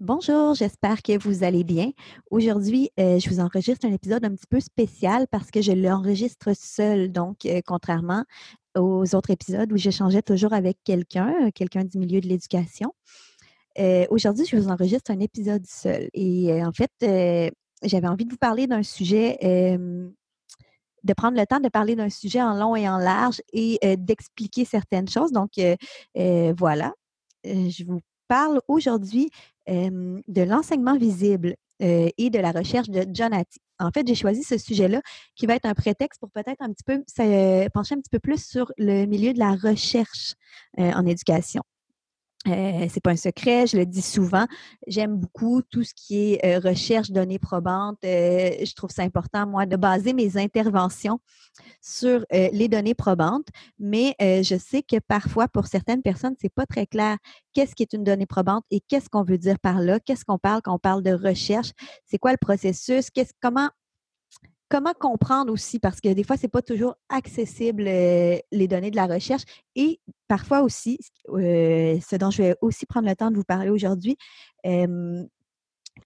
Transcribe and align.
Bonjour, 0.00 0.54
j'espère 0.54 1.02
que 1.02 1.16
vous 1.16 1.44
allez 1.44 1.62
bien. 1.62 1.92
Aujourd'hui, 2.32 2.90
euh, 2.98 3.20
je 3.20 3.30
vous 3.30 3.38
enregistre 3.38 3.86
un 3.86 3.92
épisode 3.92 4.24
un 4.24 4.34
petit 4.34 4.48
peu 4.50 4.58
spécial 4.58 5.28
parce 5.30 5.52
que 5.52 5.62
je 5.62 5.70
l'enregistre 5.70 6.50
seul. 6.52 7.12
Donc, 7.12 7.46
euh, 7.46 7.60
contrairement 7.64 8.24
aux 8.76 9.14
autres 9.14 9.30
épisodes 9.30 9.72
où 9.72 9.76
j'échangeais 9.76 10.20
toujours 10.22 10.52
avec 10.52 10.78
quelqu'un, 10.82 11.32
euh, 11.46 11.50
quelqu'un 11.54 11.84
du 11.84 11.98
milieu 11.98 12.20
de 12.20 12.26
l'éducation. 12.26 12.92
Aujourd'hui, 14.10 14.44
je 14.46 14.56
vous 14.56 14.68
enregistre 14.68 15.12
un 15.12 15.20
épisode 15.20 15.64
seul. 15.64 16.08
Et 16.12 16.62
en 16.64 16.72
fait, 16.72 16.90
j'avais 17.82 18.08
envie 18.08 18.24
de 18.24 18.30
vous 18.30 18.36
parler 18.36 18.66
d'un 18.66 18.82
sujet, 18.82 19.38
de 19.42 21.12
prendre 21.16 21.38
le 21.38 21.46
temps 21.46 21.60
de 21.60 21.68
parler 21.68 21.96
d'un 21.96 22.10
sujet 22.10 22.42
en 22.42 22.54
long 22.54 22.76
et 22.76 22.88
en 22.88 22.98
large 22.98 23.42
et 23.52 23.78
d'expliquer 23.96 24.64
certaines 24.64 25.08
choses. 25.08 25.32
Donc, 25.32 25.52
voilà. 26.14 26.94
je 27.44 27.84
vous 27.84 28.00
parle 28.28 28.60
aujourd'hui 28.68 29.30
de 29.68 30.42
l'enseignement 30.42 30.96
visible 30.96 31.56
et 31.80 32.30
de 32.30 32.38
la 32.38 32.52
recherche 32.52 32.88
de 32.88 33.06
John 33.12 33.32
Hattie. 33.32 33.60
En 33.80 33.90
fait, 33.90 34.06
j'ai 34.06 34.14
choisi 34.14 34.44
ce 34.44 34.56
sujet-là 34.56 35.02
qui 35.34 35.46
va 35.46 35.54
être 35.54 35.66
un 35.66 35.74
prétexte 35.74 36.20
pour 36.20 36.30
peut-être 36.30 36.60
un 36.60 36.72
petit 36.72 36.84
peu 36.84 37.02
pencher 37.70 37.94
un 37.94 37.98
petit 37.98 38.10
peu 38.10 38.20
plus 38.20 38.44
sur 38.44 38.70
le 38.78 39.06
milieu 39.06 39.32
de 39.32 39.38
la 39.38 39.52
recherche 39.52 40.34
en 40.78 41.04
éducation. 41.06 41.62
Euh, 42.48 42.86
c'est 42.90 43.02
pas 43.02 43.10
un 43.10 43.16
secret, 43.16 43.66
je 43.66 43.76
le 43.76 43.86
dis 43.86 44.02
souvent. 44.02 44.46
J'aime 44.86 45.16
beaucoup 45.16 45.62
tout 45.62 45.82
ce 45.82 45.94
qui 45.94 46.34
est 46.34 46.44
euh, 46.44 46.58
recherche, 46.58 47.10
données 47.10 47.38
probantes. 47.38 47.98
Euh, 48.04 48.50
je 48.62 48.74
trouve 48.74 48.90
ça 48.90 49.02
important, 49.02 49.46
moi, 49.46 49.66
de 49.66 49.76
baser 49.76 50.12
mes 50.12 50.36
interventions 50.36 51.20
sur 51.80 52.24
les 52.30 52.68
données 52.68 52.94
probantes. 52.94 53.46
Mais 53.78 54.14
je 54.20 54.56
sais 54.58 54.82
que 54.82 54.96
parfois, 54.98 55.48
pour 55.48 55.66
certaines 55.66 56.02
personnes, 56.02 56.34
c'est 56.40 56.52
pas 56.52 56.66
très 56.66 56.86
clair 56.86 57.16
qu'est-ce 57.52 57.74
qui 57.74 57.82
est 57.82 57.92
une 57.92 58.04
donnée 58.04 58.26
probante 58.26 58.64
et 58.70 58.80
qu'est-ce 58.80 59.08
qu'on 59.08 59.22
veut 59.22 59.38
dire 59.38 59.58
par 59.58 59.80
là, 59.80 60.00
qu'est-ce 60.00 60.24
qu'on 60.24 60.38
parle 60.38 60.60
quand 60.62 60.74
on 60.74 60.78
parle 60.78 61.02
de 61.02 61.12
recherche, 61.12 61.70
c'est 62.04 62.18
quoi 62.18 62.32
le 62.32 62.38
processus, 62.38 63.08
comment 63.40 63.70
comment 64.68 64.92
comprendre 64.98 65.52
aussi, 65.52 65.78
parce 65.78 66.00
que 66.00 66.12
des 66.12 66.24
fois, 66.24 66.36
ce 66.36 66.42
n'est 66.42 66.48
pas 66.48 66.62
toujours 66.62 66.96
accessible 67.08 67.84
euh, 67.86 68.38
les 68.52 68.68
données 68.68 68.90
de 68.90 68.96
la 68.96 69.06
recherche. 69.06 69.42
Et 69.76 70.00
parfois 70.28 70.62
aussi, 70.62 70.98
euh, 71.28 71.98
ce 72.00 72.16
dont 72.16 72.30
je 72.30 72.42
vais 72.42 72.56
aussi 72.60 72.86
prendre 72.86 73.08
le 73.08 73.16
temps 73.16 73.30
de 73.30 73.36
vous 73.36 73.44
parler 73.44 73.70
aujourd'hui, 73.70 74.16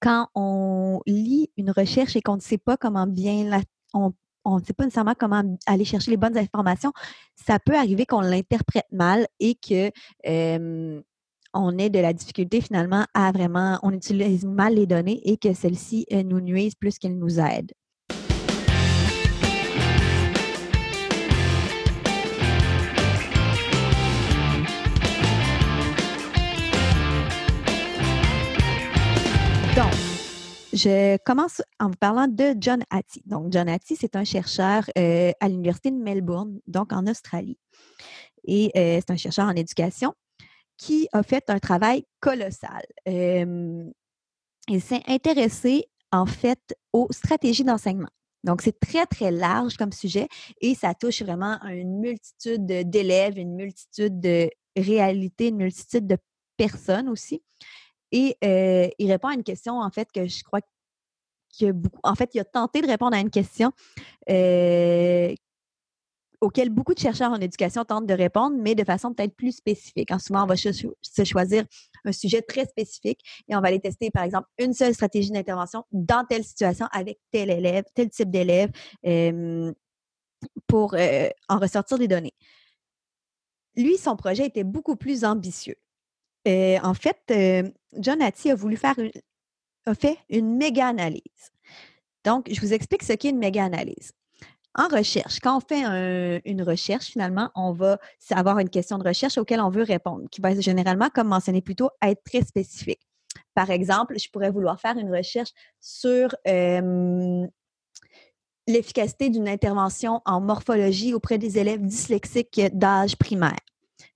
quand 0.01 0.29
on 0.35 1.01
lit 1.07 1.51
une 1.57 1.71
recherche 1.71 2.17
et 2.17 2.21
qu'on 2.21 2.37
ne 2.37 2.41
sait 2.41 2.59
pas 2.59 2.77
comment 2.77 3.07
bien 3.07 3.63
on, 3.95 4.13
ne 4.47 4.65
sait 4.65 4.73
pas 4.73 4.85
nécessairement 4.85 5.15
comment 5.19 5.43
aller 5.67 5.85
chercher 5.85 6.11
les 6.11 6.17
bonnes 6.17 6.37
informations, 6.37 6.93
ça 7.37 7.59
peut 7.59 7.77
arriver 7.77 8.05
qu'on 8.07 8.21
l'interprète 8.21 8.87
mal 8.91 9.27
et 9.41 9.55
que 9.55 9.91
on 11.55 11.79
ait 11.79 11.91
de 11.91 11.99
la 11.99 12.13
difficulté 12.13 12.61
finalement 12.61 13.07
à 13.15 13.33
vraiment, 13.33 13.79
on 13.83 13.93
utilise 13.93 14.45
mal 14.45 14.75
les 14.75 14.87
données 14.87 15.21
et 15.25 15.37
que 15.37 15.53
celles-ci 15.55 16.07
euh, 16.13 16.23
nous 16.23 16.41
nuisent 16.41 16.75
plus 16.75 16.99
qu'elles 16.99 17.19
nous 17.19 17.41
aident. 17.41 17.73
Donc, 29.79 29.93
je 30.73 31.17
commence 31.19 31.63
en 31.79 31.87
vous 31.87 31.97
parlant 32.01 32.27
de 32.27 32.57
John 32.59 32.83
Hattie. 32.91 33.23
Donc, 33.27 33.53
John 33.53 33.69
Hattie, 33.69 33.95
c'est 33.95 34.17
un 34.17 34.25
chercheur 34.25 34.83
euh, 34.99 35.31
à 35.39 35.49
l'Université 35.49 35.93
de 35.93 36.03
Melbourne, 36.03 36.59
donc 36.67 36.93
en 36.93 37.07
Australie. 37.07 37.61
Et 38.43 38.73
euh, 38.77 38.99
c'est 38.99 39.13
un 39.13 39.17
chercheur 39.17 39.47
en 39.47 39.55
éducation 39.55 40.15
qui 40.77 41.07
a 41.13 41.23
fait 41.23 41.49
un 41.49 41.61
travail 41.61 42.05
colossal. 42.19 42.83
il 43.07 43.93
s'est 44.81 45.03
intéressé, 45.07 45.85
en 46.11 46.27
fait, 46.27 46.75
aux 46.93 47.07
stratégies 47.13 47.63
d'enseignement. 47.63 48.11
Donc, 48.43 48.63
c'est 48.63 48.81
très, 48.81 49.07
très 49.07 49.31
large 49.31 49.77
comme 49.77 49.93
sujet 49.93 50.27
et 50.61 50.75
ça 50.75 50.93
touche 50.95 51.23
vraiment 51.23 51.57
à 51.61 51.73
une 51.75 52.01
multitude 52.01 52.67
d'élèves, 52.67 53.39
une 53.39 53.55
multitude 53.55 54.19
de 54.19 54.51
réalités, 54.77 55.49
une 55.49 55.59
multitude 55.59 56.09
de 56.09 56.17
personnes 56.57 57.09
aussi. 57.09 57.45
Et 58.13 58.37
il 58.99 59.11
répond 59.11 59.29
à 59.29 59.35
une 59.35 59.45
question, 59.45 59.81
en 59.81 59.91
fait, 59.91 60.11
que 60.13 60.27
je 60.27 60.43
crois 60.43 60.61
que 61.59 61.73
beaucoup. 61.73 62.01
En 62.03 62.15
fait, 62.15 62.31
il 62.35 62.41
a 62.41 62.45
tenté 62.45 62.81
de 62.81 62.87
répondre 62.87 63.17
à 63.17 63.21
une 63.21 63.31
question 63.31 63.73
auquel 66.41 66.71
beaucoup 66.71 66.95
de 66.95 67.01
chercheurs 67.01 67.33
en 67.33 67.41
éducation 67.41 67.85
tentent 67.85 68.07
de 68.07 68.15
répondre, 68.15 68.57
mais 68.61 68.77
de 68.77 68.85
façon 68.85 69.13
peut-être 69.13 69.35
plus 69.35 69.57
spécifique. 69.57 70.11
En 70.13 70.21
souvent, 70.21 70.45
on 70.45 70.47
va 70.47 70.55
se 70.57 71.25
choisir 71.25 71.65
un 72.05 72.13
sujet 72.13 72.43
très 72.43 72.65
spécifique 72.65 73.21
et 73.49 73.57
on 73.57 73.61
va 73.61 73.69
aller 73.69 73.81
tester, 73.81 74.11
par 74.11 74.23
exemple, 74.23 74.47
une 74.59 74.73
seule 74.73 74.95
stratégie 74.95 75.31
d'intervention 75.31 75.85
dans 75.91 76.25
telle 76.25 76.45
situation 76.45 76.87
avec 76.93 77.19
tel 77.33 77.51
élève, 77.51 77.85
tel 77.95 78.09
type 78.11 78.31
d'élève, 78.31 78.71
pour 80.69 80.95
en 81.49 81.59
ressortir 81.59 81.99
des 81.99 82.07
données. 82.09 82.35
Lui, 83.77 83.97
son 83.97 84.17
projet 84.17 84.47
était 84.47 84.65
beaucoup 84.65 84.97
plus 84.97 85.25
ambitieux. 85.25 85.77
Euh, 86.47 86.79
en 86.83 86.95
fait, 86.95 87.21
euh, 87.31 87.69
John 87.97 88.21
Hattie 88.23 88.51
a 88.51 88.55
voulu 88.55 88.77
faire 88.77 88.99
une, 88.99 89.11
a 89.87 89.95
fait 89.95 90.19
une 90.29 90.57
méga-analyse. 90.57 91.53
Donc, 92.25 92.49
je 92.51 92.61
vous 92.61 92.73
explique 92.73 93.03
ce 93.03 93.15
qu'est 93.15 93.31
une 93.31 93.39
méga-analyse. 93.39 94.13
En 94.75 94.87
recherche, 94.89 95.41
quand 95.41 95.57
on 95.57 95.61
fait 95.61 96.41
une 96.45 96.63
recherche, 96.63 97.07
finalement, 97.07 97.51
on 97.57 97.73
va 97.73 97.99
avoir 98.31 98.59
une 98.59 98.69
question 98.69 98.99
de 98.99 99.09
recherche 99.09 99.39
auquel 99.39 99.61
on 99.61 99.71
veut 99.71 99.83
répondre, 99.83 100.29
qui 100.31 100.41
va 100.41 100.59
généralement, 100.61 101.09
comme 101.13 101.29
mentionné 101.29 101.63
plus 101.63 101.75
tôt, 101.75 101.91
être 102.03 102.23
très 102.23 102.43
spécifique. 102.43 103.01
Par 103.55 103.71
exemple, 103.71 104.19
je 104.19 104.29
pourrais 104.31 104.51
vouloir 104.51 104.81
faire 104.81 104.97
une 104.97 105.13
recherche 105.13 105.51
sur 105.81 106.37
l'efficacité 108.69 109.31
d'une 109.31 109.49
intervention 109.49 110.21
en 110.27 110.41
morphologie 110.41 111.15
auprès 111.15 111.39
des 111.39 111.59
élèves 111.59 111.81
dyslexiques 111.81 112.61
d'âge 112.73 113.17
primaire. 113.17 113.57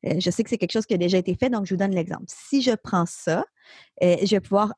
Euh, 0.06 0.14
je 0.18 0.30
sais 0.30 0.42
que 0.42 0.50
c'est 0.50 0.58
quelque 0.58 0.72
chose 0.72 0.86
qui 0.86 0.94
a 0.94 0.98
déjà 0.98 1.18
été 1.18 1.34
fait, 1.34 1.50
donc 1.50 1.66
je 1.66 1.74
vous 1.74 1.78
donne 1.78 1.94
l'exemple. 1.94 2.24
Si 2.26 2.62
je 2.62 2.72
prends 2.72 3.06
ça, 3.06 3.44
euh, 4.02 4.16
je 4.22 4.36
vais 4.36 4.40
pouvoir 4.40 4.74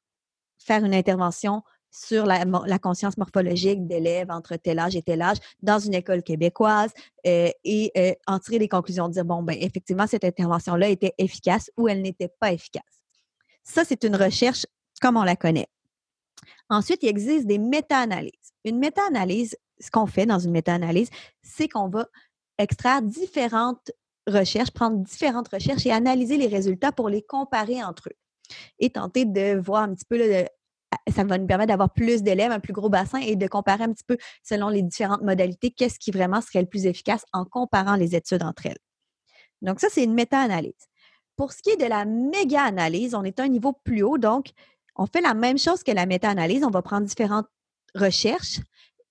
faire 0.58 0.84
une 0.84 0.94
intervention 0.94 1.62
sur 1.90 2.26
la, 2.26 2.44
conscience 2.80 3.16
morphologique 3.16 3.86
d'élèves 3.86 4.28
entre 4.28 4.56
tel 4.56 4.80
âge 4.80 4.96
et 4.96 5.02
tel 5.02 5.22
âge 5.22 5.36
dans 5.62 5.78
une 5.78 5.94
école 5.94 6.24
québécoise 6.24 6.90
euh, 7.24 7.50
et 7.62 7.92
en 8.26 8.40
tirer 8.40 8.58
des 8.58 8.68
conclusions, 8.68 9.08
dire, 9.08 9.24
bon, 9.24 9.44
ben 9.44 9.56
effectivement, 9.60 10.08
cette 10.08 10.24
intervention-là 10.24 10.88
était 10.88 11.12
efficace 11.18 11.70
ou 11.76 11.86
elle 11.88 12.02
n'était 12.02 12.32
pas 12.40 12.52
efficace. 12.52 12.82
Ça, 13.62 13.84
c'est 13.84 14.02
une 14.02 14.16
recherche 14.16 14.66
comme 15.00 15.16
on 15.16 15.22
la 15.22 15.36
connaît. 15.36 15.68
Ensuite, 16.68 17.02
il 17.02 17.08
existe 17.08 17.46
des 17.46 17.58
méta-analyses. 17.58 18.52
Une 18.64 18.78
méta-analyse, 18.78 19.56
ce 19.78 19.90
qu'on 19.90 20.06
fait 20.06 20.26
dans 20.26 20.38
une 20.40 20.50
méta-analyse, 20.50 21.10
c'est 21.42 21.68
qu'on 21.68 21.88
va 21.88 22.08
extraire 22.58 23.02
différentes 23.02 23.92
recherches, 24.26 24.70
prendre 24.70 24.98
différentes 24.98 25.48
recherches 25.48 25.86
et 25.86 25.92
analyser 25.92 26.36
les 26.36 26.46
résultats 26.46 26.92
pour 26.92 27.08
les 27.08 27.22
comparer 27.22 27.82
entre 27.82 28.08
eux 28.08 28.16
et 28.78 28.90
tenter 28.90 29.24
de 29.24 29.58
voir 29.58 29.82
un 29.82 29.94
petit 29.94 30.04
peu, 30.04 30.18
ça 31.12 31.24
va 31.24 31.38
nous 31.38 31.46
permettre 31.46 31.68
d'avoir 31.68 31.92
plus 31.92 32.22
d'élèves, 32.22 32.52
un 32.52 32.60
plus 32.60 32.72
gros 32.72 32.88
bassin 32.88 33.18
et 33.18 33.36
de 33.36 33.46
comparer 33.46 33.84
un 33.84 33.92
petit 33.92 34.04
peu 34.04 34.16
selon 34.42 34.68
les 34.68 34.82
différentes 34.82 35.22
modalités, 35.22 35.70
qu'est-ce 35.70 35.98
qui 35.98 36.10
vraiment 36.10 36.40
serait 36.40 36.60
le 36.60 36.68
plus 36.68 36.86
efficace 36.86 37.24
en 37.32 37.44
comparant 37.44 37.96
les 37.96 38.14
études 38.14 38.42
entre 38.42 38.66
elles. 38.66 38.78
Donc 39.62 39.80
ça, 39.80 39.88
c'est 39.90 40.04
une 40.04 40.14
méta-analyse. 40.14 40.72
Pour 41.36 41.52
ce 41.52 41.62
qui 41.62 41.70
est 41.70 41.76
de 41.76 41.86
la 41.86 42.04
méga-analyse, 42.04 43.14
on 43.14 43.24
est 43.24 43.40
à 43.40 43.44
un 43.44 43.48
niveau 43.48 43.72
plus 43.72 44.02
haut, 44.02 44.18
donc 44.18 44.50
on 44.96 45.06
fait 45.06 45.20
la 45.20 45.34
même 45.34 45.58
chose 45.58 45.82
que 45.82 45.90
la 45.90 46.06
méta-analyse, 46.06 46.64
on 46.64 46.70
va 46.70 46.82
prendre 46.82 47.06
différentes 47.06 47.48
recherches 47.94 48.60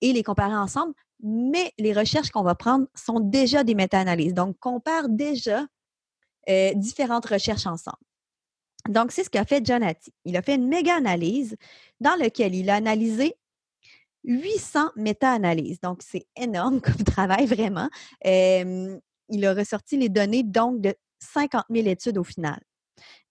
et 0.00 0.12
les 0.12 0.22
comparer 0.22 0.54
ensemble, 0.54 0.94
mais 1.24 1.72
les 1.78 1.94
recherches 1.94 2.30
qu'on 2.30 2.42
va 2.42 2.54
prendre 2.54 2.86
sont 2.94 3.18
déjà 3.18 3.64
des 3.64 3.74
méta-analyses. 3.74 4.34
Donc, 4.34 4.58
compare 4.58 5.08
déjà 5.08 5.66
euh, 6.50 6.72
différentes 6.74 7.24
recherches 7.24 7.66
ensemble. 7.66 7.96
Donc, 8.90 9.10
c'est 9.10 9.24
ce 9.24 9.30
qu'a 9.30 9.46
fait 9.46 9.64
John. 9.64 9.82
Il 10.26 10.36
a 10.36 10.42
fait 10.42 10.56
une 10.56 10.68
méga-analyse 10.68 11.56
dans 11.98 12.14
laquelle 12.16 12.54
il 12.54 12.68
a 12.68 12.74
analysé 12.74 13.34
800 14.24 14.90
méta-analyses. 14.96 15.80
Donc, 15.80 16.02
c'est 16.02 16.26
énorme 16.36 16.80
comme 16.82 17.02
travail, 17.04 17.46
vraiment. 17.46 17.88
il 18.22 19.46
a 19.46 19.54
ressorti 19.54 19.96
les 19.96 20.10
données, 20.10 20.42
donc, 20.42 20.82
de 20.82 20.94
50 21.20 21.64
000 21.70 21.88
études 21.88 22.18
au 22.18 22.24
final. 22.24 22.60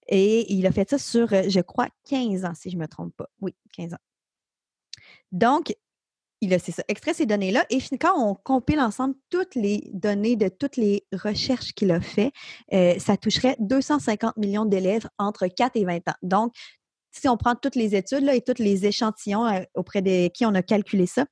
Et 0.08 0.52
il 0.52 0.66
a 0.66 0.72
fait 0.72 0.90
ça 0.90 0.98
sur, 0.98 1.28
je 1.28 1.62
crois, 1.62 1.90
15 2.10 2.44
ans, 2.46 2.56
si 2.56 2.72
je 2.72 2.76
ne 2.76 2.82
me 2.82 2.88
trompe 2.88 3.16
pas. 3.16 3.30
Oui, 3.40 3.56
15 3.74 3.94
ans. 3.94 3.98
Donc, 5.32 5.76
il 6.44 6.54
a 6.54 6.58
extrait 6.90 7.14
ces 7.14 7.26
données-là 7.26 7.66
et 7.70 7.80
quand 7.98 8.20
on 8.20 8.36
compile 8.36 8.82
ensemble 8.82 9.16
toutes 9.30 9.56
les 9.56 9.90
données 9.94 10.36
de 10.36 10.50
toutes 10.50 10.76
les 10.76 11.08
recherches 11.14 11.72
qu'il 11.72 11.90
a 11.92 12.02
fait, 12.02 12.34
euh, 12.74 13.00
ça 13.00 13.16
toucherait 13.16 13.56
250 13.60 14.36
millions 14.36 14.66
d'élèves 14.66 15.08
entre 15.18 15.48
4 15.48 15.78
et 15.78 15.86
20 15.86 16.10
ans. 16.10 16.16
Donc, 16.22 16.54
si 17.12 17.30
on 17.30 17.38
prend 17.38 17.56
toutes 17.56 17.76
les 17.76 17.96
études 17.96 18.24
là, 18.24 18.36
et 18.36 18.42
tous 18.42 18.62
les 18.62 18.86
échantillons 18.86 19.46
euh, 19.46 19.62
auprès 19.74 20.02
de 20.02 20.28
qui 20.28 20.46
on 20.46 20.54
a 20.54 20.62
calculé 20.62 21.06
ça, 21.06 21.26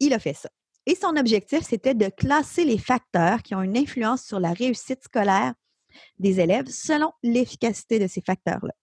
il 0.00 0.12
a 0.12 0.18
fait 0.18 0.34
ça. 0.34 0.50
Et 0.84 0.96
son 0.96 1.16
objectif, 1.16 1.62
c'était 1.62 1.94
de 1.94 2.10
classer 2.10 2.64
les 2.64 2.78
facteurs 2.78 3.42
qui 3.42 3.54
ont 3.54 3.62
une 3.62 3.78
influence 3.78 4.22
sur 4.22 4.38
la 4.38 4.52
réussite 4.52 5.04
scolaire 5.04 5.54
des 6.18 6.40
élèves 6.40 6.68
selon 6.68 7.12
l'efficacité 7.22 7.98
de 7.98 8.06
ces 8.06 8.20
facteurs-là. 8.20 8.74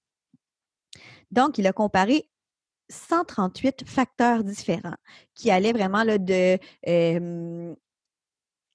Donc, 1.29 1.59
il 1.59 1.67
a 1.67 1.73
comparé 1.73 2.28
138 2.89 3.87
facteurs 3.87 4.43
différents 4.43 4.97
qui 5.35 5.51
allaient 5.51 5.73
vraiment 5.73 6.03
de 6.03 6.57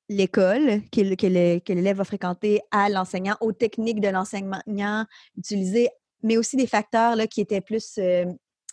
l'école 0.09 0.83
que, 0.91 1.73
l'élève 1.73 1.97
va 1.97 2.05
fréquenter 2.05 2.61
à 2.71 2.89
l'enseignant, 2.89 3.37
aux 3.41 3.53
techniques 3.53 4.01
de 4.01 4.09
l'enseignant 4.09 5.07
utilisées, 5.37 5.89
mais 6.23 6.37
aussi 6.37 6.57
des 6.57 6.67
facteurs 6.67 7.17
qui 7.29 7.41
étaient 7.41 7.61
plus 7.61 7.99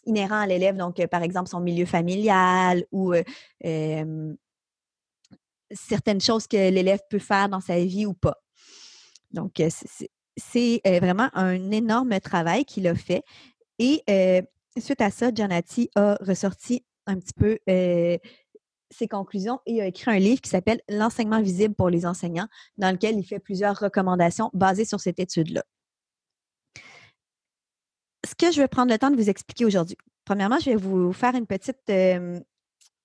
inhérents 0.05 0.41
à 0.41 0.47
l'élève, 0.47 0.77
donc 0.77 1.05
par 1.07 1.23
exemple 1.23 1.49
son 1.49 1.59
milieu 1.59 1.85
familial 1.85 2.85
ou 2.91 3.13
certaines 5.71 6.21
choses 6.21 6.47
que 6.47 6.57
l'élève 6.57 6.99
peut 7.09 7.19
faire 7.19 7.47
dans 7.49 7.61
sa 7.61 7.79
vie 7.79 8.05
ou 8.05 8.13
pas. 8.13 8.37
Donc, 9.31 9.61
c'est 10.35 10.81
vraiment 10.99 11.29
un 11.33 11.71
énorme 11.71 12.19
travail 12.19 12.65
qu'il 12.65 12.87
a 12.87 12.95
fait. 12.95 13.23
Et 13.79 14.03
suite 14.79 15.01
à 15.01 15.11
ça, 15.11 15.31
Giannati 15.33 15.89
a 15.95 16.17
ressorti 16.21 16.85
un 17.07 17.17
petit 17.19 17.33
peu 17.33 17.59
ses 18.91 19.07
conclusions 19.07 19.59
et 19.65 19.81
a 19.81 19.87
écrit 19.87 20.11
un 20.11 20.19
livre 20.19 20.41
qui 20.41 20.49
s'appelle 20.49 20.81
L'enseignement 20.89 21.41
visible 21.41 21.75
pour 21.75 21.89
les 21.89 22.05
enseignants, 22.05 22.47
dans 22.77 22.91
lequel 22.91 23.17
il 23.17 23.23
fait 23.23 23.39
plusieurs 23.39 23.77
recommandations 23.77 24.49
basées 24.53 24.85
sur 24.85 24.99
cette 24.99 25.19
étude-là. 25.19 25.63
Ce 28.25 28.35
que 28.35 28.51
je 28.51 28.61
vais 28.61 28.67
prendre 28.67 28.91
le 28.91 28.99
temps 28.99 29.09
de 29.09 29.15
vous 29.15 29.29
expliquer 29.29 29.65
aujourd'hui. 29.65 29.97
Premièrement, 30.25 30.59
je 30.59 30.71
vais 30.71 30.75
vous 30.75 31.11
faire 31.11 31.35
une 31.35 31.47
petite 31.47 31.91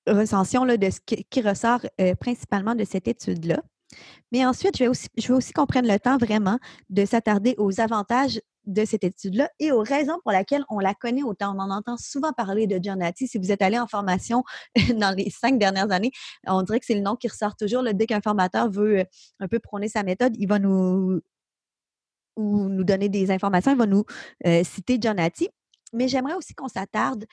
recension 0.07 0.67
de 0.67 0.91
ce 0.91 1.01
qui, 1.01 1.41
ressort 1.41 1.81
principalement 2.21 2.75
de 2.75 2.85
cette 2.85 3.09
étude-là. 3.09 3.63
Mais 4.33 4.45
ensuite, 4.45 4.77
je 4.77 4.85
vais 4.85 4.89
aussi, 4.89 5.09
aussi 5.31 5.53
qu'on 5.53 5.67
prenne 5.67 5.87
le 5.87 5.99
temps 5.99 6.19
vraiment 6.19 6.59
de 6.91 7.05
s'attarder 7.05 7.55
aux 7.59 7.81
avantages 7.81 8.41
de 8.67 8.85
cette 8.85 9.05
étude-là 9.05 9.51
et 9.59 9.73
aux 9.73 9.83
raisons 9.83 10.19
pour 10.23 10.33
lesquelles 10.33 10.65
on 10.69 10.79
la 10.79 10.95
connaît 10.95 11.23
autant. 11.23 11.55
On 11.57 11.61
en 11.61 11.71
entend 11.71 11.97
souvent 11.97 12.33
parler 12.33 12.67
de 12.67 12.79
John 12.83 13.03
Hattie. 13.03 13.29
Si 13.29 13.39
vous 13.39 13.53
êtes 13.53 13.63
allé 13.63 13.79
en 13.79 13.87
formation 13.87 14.45
dans 14.97 15.15
les 15.17 15.31
cinq 15.31 15.59
dernières 15.59 15.91
années, 15.93 16.13
on 16.47 16.63
dirait 16.63 16.81
que 16.81 16.87
c'est 16.87 16.95
le 16.95 17.01
nom 17.01 17.17
qui 17.17 17.29
ressort 17.29 17.57
toujours. 17.57 17.85
Dès 17.95 18.07
qu'un 18.07 18.21
formateur 18.21 18.71
veut 18.71 19.01
euh, 19.01 19.05
un 19.41 19.49
peu 19.49 19.59
prôner 19.59 19.89
sa 19.89 20.03
méthode, 20.03 20.35
il 20.39 20.49
va 20.49 20.59
nous, 20.59 21.21
ou 22.37 22.69
nous 22.69 22.85
donner 22.85 23.09
des 23.09 23.31
informations, 23.31 23.73
il 23.73 23.79
va 23.79 23.87
nous 23.87 24.05
euh, 24.47 24.63
citer 24.65 24.99
John 25.01 25.19
Hattie. 25.19 25.49
Mais 25.93 26.09
j'aimerais 26.09 26.35
aussi 26.35 26.55
qu'on 26.55 26.69
s'attarde 26.69 27.25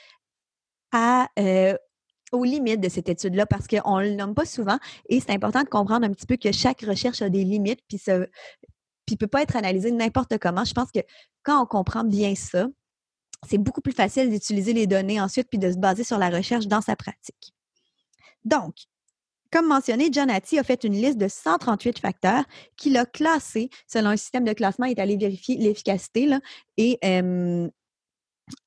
euh, 1.39 1.75
aux 2.31 2.43
limites 2.43 2.81
de 2.81 2.89
cette 2.89 3.09
étude-là 3.09 3.45
parce 3.45 3.67
qu'on 3.67 3.99
ne 3.99 4.03
le 4.05 4.15
nomme 4.15 4.35
pas 4.35 4.45
souvent 4.45 4.77
et 5.07 5.19
c'est 5.19 5.31
important 5.31 5.63
de 5.63 5.69
comprendre 5.69 6.05
un 6.05 6.11
petit 6.11 6.25
peu 6.25 6.35
que 6.35 6.51
chaque 6.51 6.81
recherche 6.81 7.21
a 7.21 7.29
des 7.29 7.43
limites 7.43 7.81
puis 7.87 7.99
puis 9.05 9.15
ne 9.15 9.17
peut 9.17 9.27
pas 9.27 9.41
être 9.41 9.55
analysé 9.55 9.91
n'importe 9.91 10.37
comment. 10.37 10.65
Je 10.65 10.73
pense 10.73 10.91
que 10.91 11.01
quand 11.43 11.61
on 11.61 11.65
comprend 11.65 12.03
bien 12.03 12.35
ça, 12.35 12.67
c'est 13.47 13.57
beaucoup 13.57 13.81
plus 13.81 13.93
facile 13.93 14.29
d'utiliser 14.29 14.73
les 14.73 14.87
données 14.87 15.19
ensuite 15.19 15.49
puis 15.49 15.59
de 15.59 15.71
se 15.71 15.77
baser 15.77 16.03
sur 16.03 16.17
la 16.17 16.29
recherche 16.29 16.67
dans 16.67 16.81
sa 16.81 16.95
pratique. 16.95 17.53
Donc, 18.45 18.75
comme 19.51 19.67
mentionné, 19.67 20.09
John 20.11 20.29
Hattie 20.29 20.57
a 20.57 20.63
fait 20.63 20.83
une 20.83 20.93
liste 20.93 21.17
de 21.17 21.27
138 21.27 21.99
facteurs 21.99 22.43
qu'il 22.75 22.97
a 22.97 23.05
classés 23.05 23.69
selon 23.87 24.09
un 24.09 24.17
système 24.17 24.45
de 24.45 24.53
classement. 24.53 24.85
Il 24.85 24.93
est 24.93 25.01
allé 25.01 25.15
vérifier 25.17 25.57
l'efficacité 25.57 26.27
et 26.77 26.97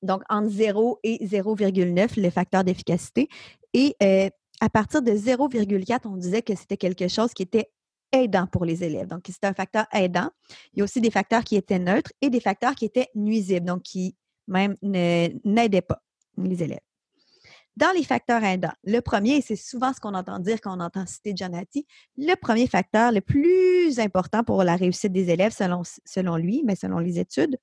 donc 0.01 0.23
entre 0.29 0.49
0 0.49 0.99
et 1.03 1.25
0,9 1.25 2.21
le 2.21 2.29
facteur 2.29 2.63
d'efficacité. 2.63 3.27
Et 3.73 3.95
à 4.61 4.69
partir 4.69 5.01
de 5.01 5.11
0,4, 5.11 6.01
on 6.05 6.15
disait 6.15 6.41
que 6.41 6.55
c'était 6.55 6.77
quelque 6.77 7.07
chose 7.07 7.33
qui 7.33 7.43
était 7.43 7.69
aidant 8.11 8.47
pour 8.47 8.65
les 8.65 8.83
élèves. 8.83 9.07
Donc, 9.07 9.25
c'est 9.27 9.45
un 9.45 9.53
facteur 9.53 9.85
aidant. 9.93 10.29
Il 10.73 10.79
y 10.79 10.81
a 10.81 10.83
aussi 10.83 11.01
des 11.01 11.11
facteurs 11.11 11.43
qui 11.43 11.55
étaient 11.55 11.79
neutres 11.79 12.11
et 12.21 12.29
des 12.29 12.39
facteurs 12.39 12.75
qui 12.75 12.85
étaient 12.85 13.07
nuisibles, 13.15 13.65
donc 13.65 13.83
qui 13.83 14.15
même 14.47 14.75
n'aidaient 14.81 15.81
pas 15.81 16.01
les 16.37 16.63
élèves. 16.63 16.79
Dans 17.77 17.91
les 17.95 18.03
facteurs 18.03 18.43
aidants, 18.43 18.73
le 18.85 19.01
premier, 19.01 19.39
c'est 19.41 19.55
souvent 19.55 19.93
ce 19.93 19.99
qu'on 19.99 20.15
entend 20.15 20.39
dire 20.39 20.59
quand 20.61 20.75
on 20.75 20.79
entend 20.79 21.05
citer 21.05 21.33
Janati, 21.35 21.85
le 22.17 22.33
premier 22.33 22.65
facteur 22.65 23.11
le 23.11 23.21
plus 23.21 23.99
important 23.99 24.43
pour 24.43 24.63
la 24.63 24.75
réussite 24.75 25.13
des 25.13 25.29
élèves, 25.29 25.53
selon, 25.53 26.35
lui, 26.37 26.63
mais 26.65 26.75
selon 26.75 26.97
les 26.97 27.19
études, 27.19 27.55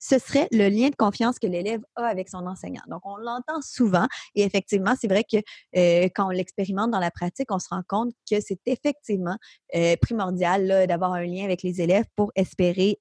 ce 0.00 0.18
serait 0.18 0.48
le 0.50 0.68
lien 0.68 0.88
de 0.88 0.96
confiance 0.96 1.38
que 1.38 1.46
l'élève 1.46 1.80
a 1.94 2.06
avec 2.06 2.28
son 2.28 2.44
enseignant. 2.44 2.82
Donc, 2.88 3.02
on 3.04 3.16
l'entend 3.16 3.62
souvent 3.62 4.08
et 4.34 4.42
effectivement, 4.42 4.94
c'est 5.00 5.06
vrai 5.06 5.22
que 5.22 5.36
euh, 5.76 6.08
quand 6.12 6.26
on 6.26 6.30
l'expérimente 6.30 6.90
dans 6.90 6.98
la 6.98 7.12
pratique, 7.12 7.52
on 7.52 7.60
se 7.60 7.68
rend 7.70 7.82
compte 7.88 8.12
que 8.28 8.40
c'est 8.40 8.58
effectivement 8.66 9.36
euh, 9.76 9.94
primordial 10.02 10.88
d'avoir 10.88 11.12
un 11.12 11.24
lien 11.24 11.44
avec 11.44 11.62
les 11.62 11.80
élèves 11.80 12.06
pour 12.16 12.32
espérer 12.34 12.98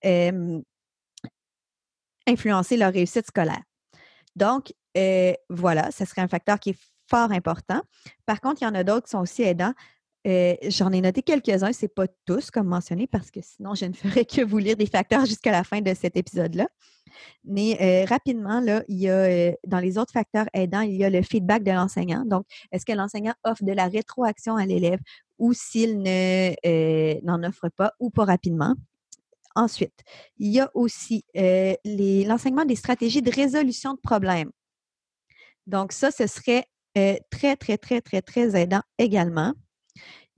influencer 2.28 2.78
leur 2.78 2.94
réussite 2.94 3.26
scolaire. 3.26 3.64
Donc, 4.36 4.72
euh, 4.98 5.34
voilà, 5.50 5.92
ce 5.92 6.06
serait 6.06 6.22
un 6.22 6.28
facteur 6.28 6.60
qui 6.60 6.72
est 6.72 6.80
fort 7.10 7.32
important. 7.32 7.82
Par 8.26 8.42
contre, 8.42 8.62
il 8.62 8.66
y 8.66 8.68
en 8.68 8.76
a 8.76 8.84
d'autres 8.84 9.06
qui 9.06 9.12
sont 9.12 9.20
aussi 9.20 9.44
aidants. 9.44 9.74
Euh, 10.28 10.56
j'en 10.68 10.92
ai 10.92 11.02
noté 11.02 11.24
quelques-uns, 11.24 11.74
ce 11.74 11.86
n'est 11.86 11.90
pas 11.90 12.06
tous 12.26 12.52
comme 12.52 12.68
mentionné 12.68 13.08
parce 13.08 13.32
que 13.32 13.40
sinon, 13.42 13.74
je 13.74 13.86
ne 13.86 13.94
ferais 13.94 14.26
que 14.26 14.42
vous 14.42 14.58
lire 14.60 14.76
des 14.76 14.86
facteurs 14.86 15.26
jusqu'à 15.26 15.52
la 15.52 15.64
fin 15.64 15.82
de 15.82 15.94
cet 15.94 16.16
épisode-là. 16.16 16.68
Mais 17.44 17.78
euh, 17.82 18.06
rapidement, 18.06 18.62
là, 18.62 18.84
il 18.88 18.98
y 19.00 19.10
a 19.10 19.52
dans 19.68 19.80
les 19.80 19.98
autres 19.98 20.14
facteurs 20.14 20.46
aidants, 20.54 20.82
il 20.82 20.96
y 20.96 21.04
a 21.04 21.10
le 21.10 21.22
feedback 21.22 21.64
de 21.64 21.72
l'enseignant. 21.72 22.24
Donc, 22.26 22.46
est-ce 22.72 22.86
que 22.86 22.94
l'enseignant 22.94 23.34
offre 23.44 23.64
de 23.64 23.74
la 23.74 23.88
rétroaction 23.88 24.56
à 24.56 24.66
l'élève 24.66 25.00
ou 25.38 25.54
s'il 25.54 25.98
n'en 26.04 27.44
offre 27.44 27.70
pas 27.70 27.94
ou 28.00 28.12
pas 28.12 28.26
rapidement? 28.26 28.76
Ensuite, 29.56 30.00
il 30.38 30.52
y 30.52 30.62
a 30.62 30.72
aussi 30.74 31.26
l'enseignement 31.36 32.64
des 32.64 32.78
stratégies 32.78 33.22
de 33.22 33.32
résolution 33.32 33.94
de 33.94 34.00
problèmes. 34.00 34.52
Donc, 35.68 35.92
ça, 35.92 36.12
ce 36.12 36.28
serait 36.28 36.66
très, 36.94 37.56
très, 37.56 37.78
très, 37.78 38.02
très, 38.02 38.22
très 38.22 38.62
aidant 38.62 38.82
également. 38.98 39.54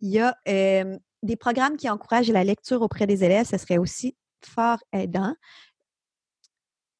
Il 0.01 0.09
y 0.09 0.19
a 0.19 0.37
des 0.45 1.35
programmes 1.37 1.77
qui 1.77 1.89
encouragent 1.89 2.31
la 2.31 2.43
lecture 2.43 2.81
auprès 2.81 3.07
des 3.07 3.23
élèves, 3.23 3.47
ce 3.47 3.57
serait 3.57 3.77
aussi 3.77 4.15
fort 4.45 4.79
aidant. 4.91 5.35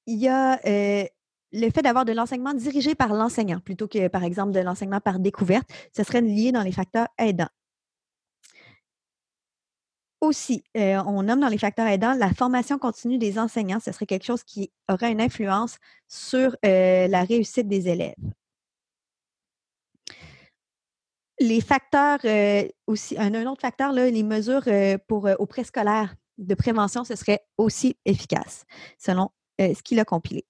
Il 0.06 0.20
y 0.20 0.28
a 0.28 0.60
le 0.64 1.70
fait 1.70 1.82
d'avoir 1.82 2.06
de 2.06 2.14
l'enseignement 2.14 2.54
dirigé 2.54 2.96
par 2.96 3.14
l'enseignant 3.14 3.60
plutôt 3.60 3.88
que, 3.88 4.08
par 4.08 4.24
exemple, 4.24 4.52
de 4.54 4.60
l'enseignement 4.60 5.02
par 5.02 5.20
découverte, 5.20 5.70
ce 5.96 6.04
serait 6.04 6.22
lié 6.22 6.52
dans 6.52 6.64
les 6.64 6.72
facteurs 6.72 7.08
aidants. 7.20 7.50
Aussi, 10.24 10.64
on 10.74 11.22
nomme 11.24 11.42
dans 11.42 11.50
les 11.50 11.58
facteurs 11.58 11.88
aidants 11.88 12.14
la 12.14 12.34
formation 12.34 12.78
continue 12.78 13.18
des 13.18 13.38
enseignants. 13.38 13.82
Ce 13.82 13.92
serait 13.92 14.06
quelque 14.06 14.24
chose 14.24 14.42
qui 14.46 14.72
aurait 14.90 15.12
une 15.12 15.20
influence 15.20 15.80
sur 16.08 16.56
la 16.64 17.24
réussite 17.26 17.68
des 17.68 17.90
élèves. 17.90 18.16
Les 21.42 21.60
facteurs 21.60 22.20
aussi, 22.88 23.18
un, 23.18 23.34
autre 23.46 23.60
facteur, 23.60 23.92
les 23.92 24.24
mesures 24.24 24.64
pour 25.10 25.28
au 25.40 25.46
préscolaire 25.46 26.16
de 26.38 26.56
prévention, 26.56 27.04
ce 27.04 27.18
serait 27.18 27.42
aussi 27.58 27.98
efficace, 28.06 28.64
selon 28.98 29.30
ce 29.60 29.84
qu'il 29.84 30.00
a 30.00 30.06
compilé. 30.06 30.46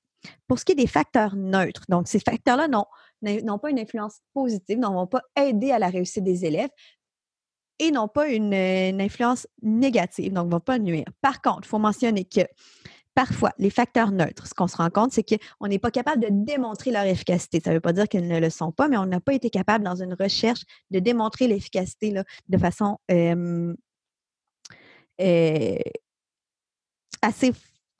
Pour 0.47 0.59
ce 0.59 0.65
qui 0.65 0.73
est 0.73 0.75
des 0.75 0.85
facteurs 0.85 1.35
neutres, 1.35 1.85
donc 1.89 2.07
ces 2.07 2.19
facteurs-là 2.19 2.67
n'ont 2.67 3.57
pas 3.57 3.71
une 3.71 3.79
influence 3.79 4.19
positive, 4.35 4.77
ne 4.77 4.85
vont 4.85 5.07
pas 5.07 5.23
aider 5.35 5.71
à 5.71 5.79
la 5.79 5.89
réussite 5.89 6.23
des 6.23 6.45
élèves, 6.45 6.69
et 7.79 7.91
n'ont 7.91 8.07
pas 8.07 8.27
une, 8.27 8.53
influence 8.53 9.47
négative, 9.61 10.33
donc 10.33 10.47
ne 10.47 10.51
vont 10.51 10.59
pas 10.59 10.79
nuire. 10.79 11.05
Par 11.21 11.41
contre, 11.41 11.61
il 11.63 11.67
faut 11.67 11.79
mentionner 11.79 12.25
que 12.25 12.41
parfois, 13.15 13.51
les 13.57 13.69
facteurs 13.69 14.11
neutres, 14.11 14.47
ce 14.47 14.53
qu'on 14.53 14.67
se 14.67 14.77
rend 14.77 14.89
compte, 14.89 15.11
c'est 15.11 15.23
qu'on 15.23 15.67
n'est 15.67 15.79
pas 15.79 15.91
capable 15.91 16.21
de 16.21 16.29
démontrer 16.31 16.91
leur 16.91 17.03
efficacité. 17.03 17.59
Ça 17.63 17.69
ne 17.71 17.75
veut 17.75 17.81
pas 17.81 17.93
dire 17.93 18.07
qu'ils 18.07 18.27
ne 18.27 18.39
le 18.39 18.49
sont 18.49 18.71
pas, 18.71 18.87
mais 18.87 18.97
on 18.97 19.05
n'a 19.05 19.19
pas 19.19 19.33
été 19.33 19.49
capable 19.49 19.83
dans 19.83 20.01
une 20.01 20.13
recherche 20.13 20.61
de 20.91 20.99
démontrer 20.99 21.47
l'efficacité 21.47 22.13
de 22.47 22.57
façon 22.57 22.97
assez 27.21 27.53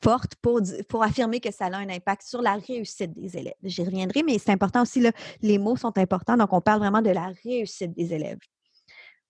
forte 0.03 0.35
pour, 0.41 0.61
pour 0.89 1.03
affirmer 1.03 1.39
que 1.39 1.51
ça 1.51 1.65
a 1.65 1.77
un 1.77 1.89
impact 1.89 2.23
sur 2.23 2.41
la 2.41 2.55
réussite 2.55 3.13
des 3.13 3.37
élèves. 3.37 3.53
J'y 3.63 3.83
reviendrai, 3.83 4.21
mais 4.23 4.37
c'est 4.37 4.51
important 4.51 4.81
aussi, 4.81 4.99
là, 4.99 5.11
les 5.41 5.57
mots 5.57 5.77
sont 5.77 5.97
importants, 5.97 6.35
donc 6.35 6.51
on 6.51 6.61
parle 6.61 6.79
vraiment 6.79 7.01
de 7.01 7.09
la 7.09 7.31
réussite 7.43 7.93
des 7.93 8.13
élèves 8.13 8.39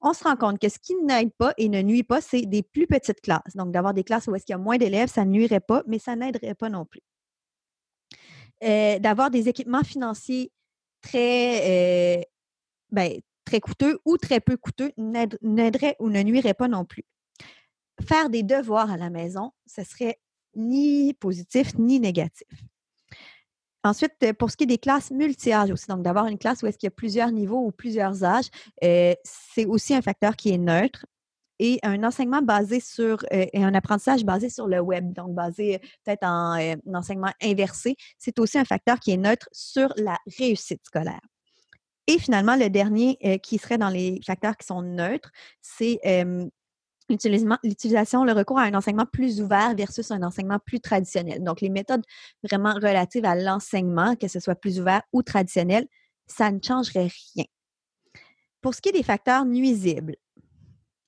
on 0.03 0.13
se 0.13 0.23
rend 0.23 0.35
compte 0.35 0.59
que 0.59 0.69
ce 0.69 0.77
qui 0.77 0.95
n'aide 0.95 1.31
pas 1.33 1.53
et 1.57 1.69
ne 1.69 1.81
nuit 1.81 2.03
pas, 2.03 2.19
c'est 2.19 2.41
des 2.41 2.61
plus 2.61 2.87
petites 2.87 3.21
classes. 3.21 3.55
Donc, 3.55 3.71
d'avoir 3.71 3.93
des 3.93 4.03
classes 4.03 4.27
où 4.27 4.35
est-ce 4.35 4.45
qu'il 4.45 4.53
y 4.53 4.55
a 4.55 4.59
moins 4.59 4.77
d'élèves, 4.77 5.09
ça 5.09 5.23
ne 5.23 5.31
nuirait 5.31 5.61
pas, 5.61 5.81
mais 5.87 5.97
ça 5.97 6.15
n'aiderait 6.15 6.55
pas 6.55 6.69
non 6.69 6.85
plus. 6.85 7.01
Euh, 8.63 8.99
d'avoir 8.99 9.31
des 9.31 9.47
équipements 9.47 9.83
financiers 9.83 10.51
très, 11.01 12.19
euh, 12.19 12.21
ben, 12.91 13.19
très 13.45 13.61
coûteux 13.61 13.99
ou 14.05 14.17
très 14.17 14.41
peu 14.41 14.57
coûteux 14.57 14.91
n'aiderait 14.97 15.95
ou 15.99 16.09
ne 16.09 16.21
nuirait 16.21 16.53
pas 16.53 16.67
non 16.67 16.85
plus. 16.85 17.03
Faire 18.07 18.29
des 18.29 18.43
devoirs 18.43 18.91
à 18.91 18.97
la 18.97 19.09
maison, 19.09 19.51
ce 19.65 19.83
serait 19.83 20.19
ni 20.55 21.13
positif 21.13 21.77
ni 21.77 21.99
négatif. 21.99 22.47
Ensuite, 23.83 24.13
euh, 24.23 24.33
pour 24.33 24.49
ce 24.49 24.57
qui 24.57 24.63
est 24.63 24.67
des 24.67 24.77
classes 24.77 25.11
multi-âges 25.11 25.71
aussi, 25.71 25.87
donc 25.87 26.03
d'avoir 26.03 26.27
une 26.27 26.37
classe 26.37 26.63
où 26.63 26.67
est-ce 26.67 26.77
qu'il 26.77 26.87
y 26.87 26.91
a 26.93 26.95
plusieurs 26.95 27.31
niveaux 27.31 27.65
ou 27.65 27.71
plusieurs 27.71 28.23
âges, 28.23 28.47
euh, 28.83 29.13
c'est 29.23 29.65
aussi 29.65 29.93
un 29.93 30.01
facteur 30.01 30.35
qui 30.35 30.51
est 30.51 30.57
neutre. 30.57 31.05
et 31.59 31.79
un 31.83 32.03
enseignement 32.03 32.41
basé 32.41 32.79
sur 32.79 33.23
et 33.31 33.63
un 33.63 33.73
apprentissage 33.75 34.25
basé 34.25 34.49
sur 34.49 34.67
le 34.67 34.79
web, 34.81 35.13
donc 35.13 35.33
basé 35.35 35.79
peut-être 36.03 36.23
en 36.23 36.57
enseignement 36.93 37.31
inversé, 37.41 37.95
c'est 38.17 38.39
aussi 38.39 38.57
un 38.57 38.65
facteur 38.65 38.99
qui 38.99 39.11
est 39.11 39.17
neutre 39.17 39.47
sur 39.51 39.93
la 39.97 40.17
réussite 40.39 40.81
scolaire. 40.83 41.21
Et 42.07 42.17
finalement, 42.19 42.55
le 42.55 42.69
dernier 42.69 43.39
qui 43.43 43.59
serait 43.59 43.77
dans 43.77 43.89
les 43.89 44.19
facteurs 44.25 44.57
qui 44.57 44.65
sont 44.65 44.81
neutres, 44.81 45.31
c'est 45.61 45.99
l'utilisation, 47.09 48.23
le 48.23 48.33
recours 48.33 48.59
à 48.59 48.63
un 48.63 48.73
enseignement 48.73 49.05
plus 49.05 49.41
ouvert 49.41 49.75
versus 49.75 50.11
un 50.11 50.23
enseignement 50.23 50.59
plus 50.59 50.79
traditionnel. 50.79 51.43
Donc, 51.43 51.61
les 51.61 51.69
méthodes 51.69 52.03
vraiment 52.43 52.73
relatives 52.73 53.25
à 53.25 53.35
l'enseignement, 53.35 54.15
que 54.15 54.27
ce 54.27 54.39
soit 54.39 54.55
plus 54.55 54.79
ouvert 54.79 55.01
ou 55.11 55.21
traditionnel, 55.23 55.87
ça 56.27 56.51
ne 56.51 56.59
changerait 56.61 57.09
rien. 57.35 57.45
Pour 58.61 58.73
ce 58.73 58.81
qui 58.81 58.89
est 58.89 58.93
des 58.93 59.03
facteurs 59.03 59.45
nuisibles, 59.45 60.15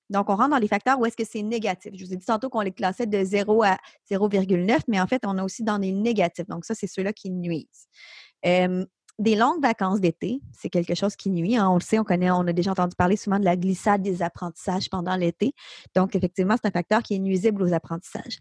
donc 0.10 0.30
on 0.30 0.36
rentre 0.36 0.52
dans 0.52 0.58
les 0.58 0.68
facteurs 0.68 1.00
où 1.00 1.06
est-ce 1.06 1.18
que 1.18 1.25
c'est 1.25 1.42
négatif. 1.42 1.92
Je 1.96 2.06
vous 2.06 2.14
ai 2.14 2.18
dit 2.18 2.25
tantôt 2.25 2.50
qu'on 2.50 2.62
les 2.62 2.72
classait 2.72 3.08
de 3.08 3.24
0 3.24 3.64
à 3.64 3.78
0,9, 4.12 4.82
mais 4.88 5.00
en 5.00 5.08
fait, 5.08 5.24
on 5.25 5.38
a 5.38 5.44
aussi 5.44 5.64
dans 5.64 5.78
les 5.78 5.92
négatifs. 5.92 6.48
Donc, 6.48 6.66
ça, 6.66 6.75
c'est 6.75 6.88
ceux-là 6.88 7.14
qui 7.14 7.32
nuisent. 7.32 7.88
Des 9.18 9.36
longues 9.36 9.62
vacances 9.62 10.02
d'été, 10.02 10.42
c'est 10.52 10.70
quelque 10.70 10.94
chose 10.94 11.16
qui 11.16 11.30
nuit. 11.30 11.56
Hein. 11.56 11.70
On 11.70 11.76
le 11.76 11.82
sait, 11.82 12.00
on 12.00 12.04
connaît, 12.04 12.32
on 12.32 12.48
a 12.48 12.54
déjà 12.54 12.72
entendu 12.72 12.96
parler 12.98 13.16
souvent 13.16 13.40
de 13.40 13.46
la 13.46 13.56
glissade 13.56 14.02
des 14.02 14.22
apprentissages 14.22 14.90
pendant 14.90 15.16
l'été. 15.16 15.54
Donc, 15.96 16.16
effectivement, 16.16 16.56
c'est 16.62 16.68
un 16.68 16.72
facteur 16.72 17.02
qui 17.02 17.16
est 17.16 17.20
nuisible 17.20 17.64
aux 17.64 17.74
apprentissages. 17.74 18.40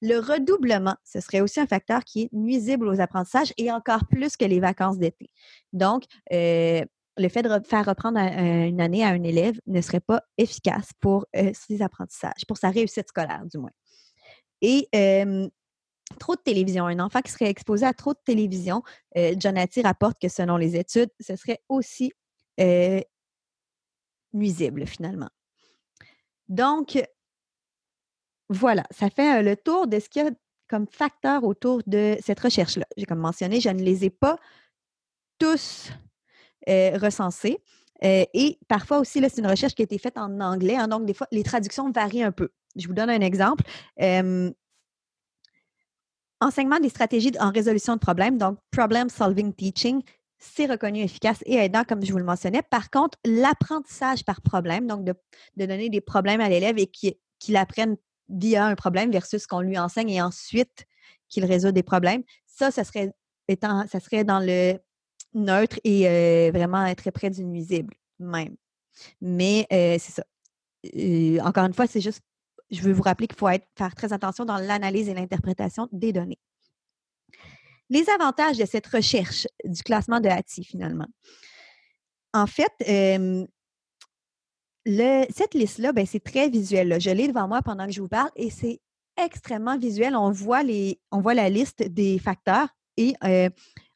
Le 0.00 0.18
redoublement, 0.18 0.94
ce 1.04 1.20
serait 1.20 1.40
aussi 1.40 1.58
un 1.58 1.66
facteur 1.66 2.04
qui 2.04 2.22
est 2.22 2.32
nuisible 2.32 2.86
aux 2.86 3.00
apprentissages 3.00 3.52
et 3.56 3.72
encore 3.72 4.06
plus 4.06 4.36
que 4.36 4.44
les 4.44 4.60
vacances 4.60 4.98
d'été. 4.98 5.28
Donc, 5.72 6.04
euh, 6.32 6.84
le 7.18 7.28
fait 7.28 7.42
de 7.42 7.66
faire 7.66 7.84
reprendre 7.84 8.18
une 8.18 8.80
année 8.80 9.04
à 9.04 9.08
un 9.08 9.22
élève 9.22 9.60
ne 9.66 9.80
serait 9.80 10.00
pas 10.00 10.22
efficace 10.38 10.90
pour 11.00 11.26
euh, 11.36 11.50
ses 11.52 11.82
apprentissages, 11.82 12.46
pour 12.46 12.56
sa 12.56 12.70
réussite 12.70 13.08
scolaire, 13.08 13.42
du 13.50 13.58
moins. 13.58 13.72
Et 14.60 14.88
euh, 14.94 15.48
trop 16.12 16.36
de 16.36 16.40
télévision. 16.40 16.86
Un 16.86 16.98
enfant 17.00 17.20
qui 17.20 17.32
serait 17.32 17.48
exposé 17.48 17.86
à 17.86 17.92
trop 17.92 18.12
de 18.12 18.18
télévision, 18.24 18.82
euh, 19.16 19.34
rapporte 19.84 20.20
que 20.20 20.28
selon 20.28 20.56
les 20.56 20.76
études, 20.76 21.10
ce 21.20 21.36
serait 21.36 21.60
aussi 21.68 22.12
euh, 22.60 23.00
nuisible 24.32 24.86
finalement. 24.86 25.30
Donc, 26.48 27.02
voilà, 28.48 28.84
ça 28.90 29.10
fait 29.10 29.38
euh, 29.38 29.42
le 29.42 29.56
tour 29.56 29.86
de 29.86 29.98
ce 29.98 30.08
qu'il 30.08 30.24
y 30.24 30.28
a 30.28 30.30
comme 30.68 30.86
facteur 30.86 31.44
autour 31.44 31.82
de 31.86 32.16
cette 32.22 32.40
recherche-là. 32.40 32.86
J'ai 32.96 33.04
comme 33.04 33.18
mentionné, 33.18 33.60
je 33.60 33.68
ne 33.68 33.82
les 33.82 34.04
ai 34.04 34.10
pas 34.10 34.38
tous 35.38 35.90
recensés. 36.66 37.58
et 38.00 38.58
parfois 38.68 39.00
aussi, 39.00 39.20
c'est 39.20 39.38
une 39.38 39.46
recherche 39.48 39.74
qui 39.74 39.82
a 39.82 39.84
été 39.84 39.98
faite 39.98 40.16
en 40.16 40.40
anglais, 40.40 40.76
hein, 40.76 40.88
donc 40.88 41.04
des 41.04 41.14
fois, 41.14 41.26
les 41.32 41.42
traductions 41.42 41.90
varient 41.90 42.22
un 42.22 42.32
peu. 42.32 42.50
Je 42.76 42.86
vous 42.86 42.94
donne 42.94 43.10
un 43.10 43.20
exemple. 43.20 43.64
Enseignement 46.42 46.80
des 46.80 46.88
stratégies 46.88 47.30
en 47.38 47.50
résolution 47.50 47.94
de 47.94 48.00
problèmes, 48.00 48.36
donc 48.36 48.58
Problem 48.72 49.08
Solving 49.08 49.52
Teaching, 49.54 50.02
c'est 50.38 50.66
reconnu 50.66 51.00
efficace 51.00 51.38
et 51.46 51.54
aidant, 51.54 51.84
comme 51.84 52.04
je 52.04 52.10
vous 52.10 52.18
le 52.18 52.24
mentionnais. 52.24 52.62
Par 52.62 52.90
contre, 52.90 53.16
l'apprentissage 53.24 54.24
par 54.24 54.42
problème, 54.42 54.88
donc 54.88 55.04
de, 55.04 55.14
donner 55.56 55.88
des 55.88 56.00
problèmes 56.00 56.40
à 56.40 56.48
l'élève 56.48 56.78
et 56.78 56.88
qu'il 56.88 57.56
apprenne 57.56 57.96
via 58.28 58.66
un 58.66 58.74
problème 58.74 59.12
versus 59.12 59.46
qu'on 59.46 59.60
lui 59.60 59.78
enseigne 59.78 60.10
et 60.10 60.20
ensuite 60.20 60.86
qu'il 61.28 61.44
résout 61.44 61.70
des 61.70 61.84
problèmes, 61.84 62.24
ça, 62.44 62.72
ça 62.72 62.82
serait, 62.82 63.12
étant, 63.46 63.86
ça 63.86 64.00
serait 64.00 64.24
dans 64.24 64.40
le 64.40 64.78
neutre 65.34 65.78
et 65.84 66.08
euh, 66.08 66.50
vraiment 66.52 66.92
très 66.96 67.12
près 67.12 67.30
du 67.30 67.44
nuisible 67.44 67.94
même. 68.18 68.56
Mais 69.20 69.66
euh, 69.72 69.96
c'est 70.00 70.12
ça. 70.12 70.24
Euh, 70.96 71.38
encore 71.40 71.66
une 71.66 71.72
fois, 71.72 71.86
c'est 71.86 72.00
juste 72.00 72.22
je 72.72 72.80
veux 72.80 72.92
vous 72.92 73.02
rappeler 73.02 73.28
qu'il 73.28 73.38
faut 73.38 73.48
faire 73.76 73.94
très 73.94 74.12
attention 74.12 74.44
dans 74.44 74.56
l'analyse 74.56 75.08
et 75.08 75.14
l'interprétation 75.14 75.88
des 75.92 76.12
données. 76.12 76.38
Les 77.90 78.08
avantages 78.08 78.56
de 78.56 78.64
cette 78.64 78.86
recherche 78.86 79.46
du 79.64 79.82
classement 79.82 80.18
de 80.18 80.28
HATI, 80.28 80.64
finalement. 80.64 81.06
En 82.32 82.46
fait, 82.46 82.72
cette 84.86 85.54
liste-là, 85.54 85.92
ben, 85.92 86.06
c'est 86.06 86.24
très 86.24 86.48
visuel. 86.48 86.98
Je 86.98 87.10
l'ai 87.10 87.28
devant 87.28 87.46
moi 87.46 87.60
pendant 87.60 87.86
que 87.86 87.92
je 87.92 88.00
vous 88.00 88.08
parle 88.08 88.30
et 88.34 88.48
c'est 88.48 88.80
extrêmement 89.22 89.76
visuel. 89.76 90.16
On 90.16 90.30
voit, 90.30 90.62
les, 90.62 90.98
on 91.10 91.20
voit 91.20 91.34
la 91.34 91.50
liste 91.50 91.82
des 91.82 92.18
facteurs 92.18 92.68
et 92.96 93.14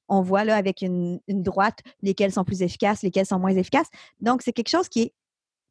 on 0.08 0.20
voit 0.20 0.44
là 0.44 0.56
avec 0.56 0.82
une, 0.82 1.18
une, 1.26 1.42
droite 1.42 1.78
lesquels 2.02 2.32
sont 2.32 2.44
plus 2.44 2.60
efficaces, 2.60 3.02
lesquels 3.02 3.26
sont 3.26 3.38
moins 3.38 3.56
efficaces. 3.56 3.88
Donc, 4.20 4.42
c'est 4.42 4.52
quelque 4.52 4.68
chose 4.68 4.90
qui 4.90 5.02
est 5.02 5.14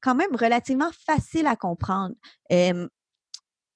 quand 0.01 0.15
même 0.15 0.35
relativement 0.35 0.91
facile 1.05 1.47
à 1.47 1.55
comprendre 1.55 2.15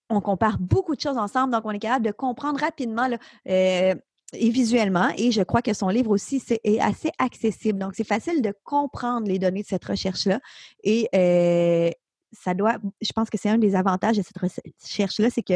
on 0.10 0.22
compare 0.22 0.58
beaucoup 0.60 0.96
de 0.96 1.02
choses 1.02 1.18
ensemble, 1.18 1.54
donc 1.54 1.66
on 1.66 1.72
est 1.72 1.80
capable 1.80 2.06
de 2.06 2.12
comprendre 2.12 2.60
rapidement 2.60 3.08
euh, 3.48 3.96
et 4.34 4.50
visuellement. 4.50 5.10
Et 5.18 5.32
je 5.32 5.42
crois 5.42 5.62
que 5.62 5.74
son 5.74 5.90
livre 5.90 6.12
aussi 6.12 6.44
est 6.64 6.80
assez 6.80 7.12
accessible. 7.20 7.80
Donc, 7.80 7.94
c'est 7.96 8.08
facile 8.08 8.42
de 8.42 8.54
comprendre 8.64 9.28
les 9.28 9.40
données 9.40 9.62
de 9.62 9.68
cette 9.68 9.86
recherche-là. 9.86 10.40
Et 10.84 11.08
euh, 11.16 11.92
ça 12.32 12.54
doit, 12.54 12.78
je 13.02 13.12
pense 13.12 13.30
que 13.30 13.38
c'est 13.38 13.50
un 13.50 13.58
des 13.58 13.76
avantages 13.76 14.18
de 14.18 14.24
cette 14.24 14.38
recherche-là, 14.38 15.30
c'est 15.30 15.44
que 15.44 15.54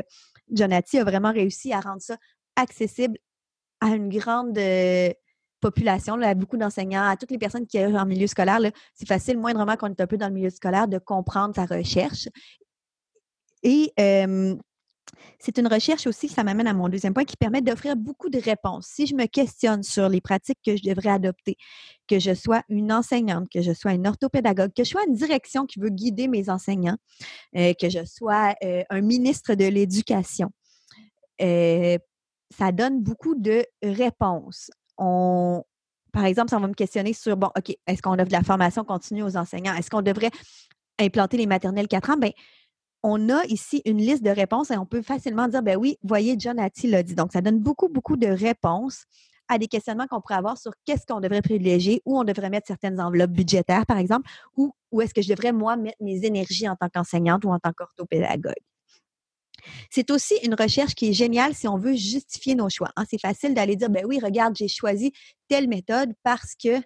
Jonathan 0.51 0.99
a 0.99 1.03
vraiment 1.03 1.31
réussi 1.31 1.73
à 1.73 1.79
rendre 1.79 2.01
ça 2.01 2.17
accessible 2.55 3.17
à 3.81 3.87
une 3.89 4.09
grande 4.09 4.57
euh, 4.57 5.11
population, 5.59 6.21
à 6.21 6.33
beaucoup 6.33 6.57
d'enseignants, 6.57 7.07
à 7.07 7.15
toutes 7.15 7.31
les 7.31 7.37
personnes 7.37 7.65
qui 7.65 7.77
sont 7.77 7.95
en 7.95 8.05
milieu 8.05 8.27
scolaire. 8.27 8.59
C'est 8.93 9.07
facile, 9.07 9.37
moindrement 9.39 9.75
qu'on 9.77 9.87
est 9.87 10.01
un 10.01 10.07
peu 10.07 10.17
dans 10.17 10.27
le 10.27 10.33
milieu 10.33 10.49
scolaire, 10.49 10.87
de 10.87 10.97
comprendre 10.97 11.55
sa 11.55 11.65
recherche. 11.65 12.27
Et 13.63 13.93
c'est 15.39 15.57
une 15.57 15.67
recherche 15.67 16.07
aussi, 16.07 16.29
ça 16.29 16.43
m'amène 16.43 16.67
à 16.67 16.73
mon 16.73 16.89
deuxième 16.89 17.13
point, 17.13 17.25
qui 17.25 17.37
permet 17.37 17.61
d'offrir 17.61 17.95
beaucoup 17.95 18.29
de 18.29 18.39
réponses. 18.39 18.87
Si 18.87 19.07
je 19.07 19.15
me 19.15 19.25
questionne 19.25 19.83
sur 19.83 20.09
les 20.09 20.21
pratiques 20.21 20.59
que 20.65 20.75
je 20.77 20.83
devrais 20.83 21.09
adopter, 21.09 21.57
que 22.07 22.19
je 22.19 22.33
sois 22.33 22.61
une 22.69 22.91
enseignante, 22.91 23.47
que 23.49 23.61
je 23.61 23.73
sois 23.73 23.93
une 23.93 24.07
orthopédagogue, 24.07 24.71
que 24.75 24.83
je 24.83 24.89
sois 24.89 25.03
une 25.07 25.15
direction 25.15 25.65
qui 25.65 25.79
veut 25.79 25.89
guider 25.89 26.27
mes 26.27 26.49
enseignants, 26.49 26.97
euh, 27.57 27.73
que 27.73 27.89
je 27.89 28.05
sois 28.05 28.55
un 28.89 29.01
ministre 29.01 29.55
de 29.55 29.65
l'Éducation, 29.65 30.51
ça 31.39 32.71
donne 32.71 33.01
beaucoup 33.01 33.35
de 33.35 33.65
réponses. 33.81 34.71
On, 34.97 35.63
par 36.11 36.25
exemple, 36.25 36.51
ça 36.51 36.59
va 36.59 36.67
me 36.67 36.73
questionner 36.73 37.13
sur, 37.13 37.35
bon, 37.35 37.49
OK, 37.57 37.75
est-ce 37.87 38.01
qu'on 38.01 38.13
offre 38.13 38.27
de 38.27 38.31
la 38.31 38.43
formation 38.43 38.83
continue 38.83 39.23
aux 39.23 39.35
enseignants? 39.35 39.73
Est-ce 39.73 39.89
qu'on 39.89 40.01
devrait 40.01 40.31
implanter 40.99 41.37
les 41.37 41.47
maternelles 41.47 41.87
4 41.87 42.11
ans? 42.11 42.17
Bien, 42.17 42.31
on 43.03 43.29
a 43.29 43.43
ici 43.45 43.81
une 43.85 43.97
liste 43.97 44.23
de 44.23 44.29
réponses 44.29 44.71
et 44.71 44.77
on 44.77 44.85
peut 44.85 45.01
facilement 45.01 45.47
dire, 45.47 45.61
ben 45.61 45.77
oui, 45.77 45.97
voyez, 46.03 46.35
John 46.39 46.57
Hattie 46.57 46.87
l'a 46.87 47.03
dit. 47.03 47.15
Donc, 47.15 47.33
ça 47.33 47.41
donne 47.41 47.59
beaucoup, 47.59 47.89
beaucoup 47.89 48.15
de 48.15 48.27
réponses 48.27 49.05
à 49.49 49.57
des 49.57 49.67
questionnements 49.67 50.07
qu'on 50.07 50.21
pourrait 50.21 50.35
avoir 50.35 50.57
sur 50.57 50.71
qu'est-ce 50.85 51.05
qu'on 51.05 51.19
devrait 51.19 51.41
privilégier, 51.41 52.01
où 52.05 52.17
on 52.17 52.23
devrait 52.23 52.49
mettre 52.49 52.67
certaines 52.67 53.01
enveloppes 53.01 53.31
budgétaires, 53.31 53.85
par 53.85 53.97
exemple, 53.97 54.29
ou 54.55 54.73
où 54.91 55.01
est-ce 55.01 55.13
que 55.13 55.21
je 55.21 55.27
devrais, 55.27 55.51
moi, 55.51 55.75
mettre 55.75 55.97
mes 56.01 56.25
énergies 56.25 56.67
en 56.69 56.77
tant 56.77 56.87
qu'enseignante 56.87 57.43
ou 57.43 57.49
en 57.49 57.59
tant 57.59 57.73
qu'orthopédagogue. 57.73 58.53
C'est 59.89 60.11
aussi 60.11 60.35
une 60.43 60.55
recherche 60.55 60.95
qui 60.95 61.09
est 61.09 61.13
géniale 61.13 61.55
si 61.55 61.67
on 61.67 61.77
veut 61.77 61.95
justifier 61.95 62.55
nos 62.55 62.69
choix. 62.69 62.89
Hein. 62.95 63.03
C'est 63.09 63.19
facile 63.19 63.53
d'aller 63.53 63.75
dire, 63.75 63.89
ben 63.89 64.05
oui, 64.05 64.19
regarde, 64.21 64.55
j'ai 64.55 64.67
choisi 64.67 65.11
telle 65.47 65.67
méthode 65.67 66.13
parce 66.23 66.55
que 66.55 66.81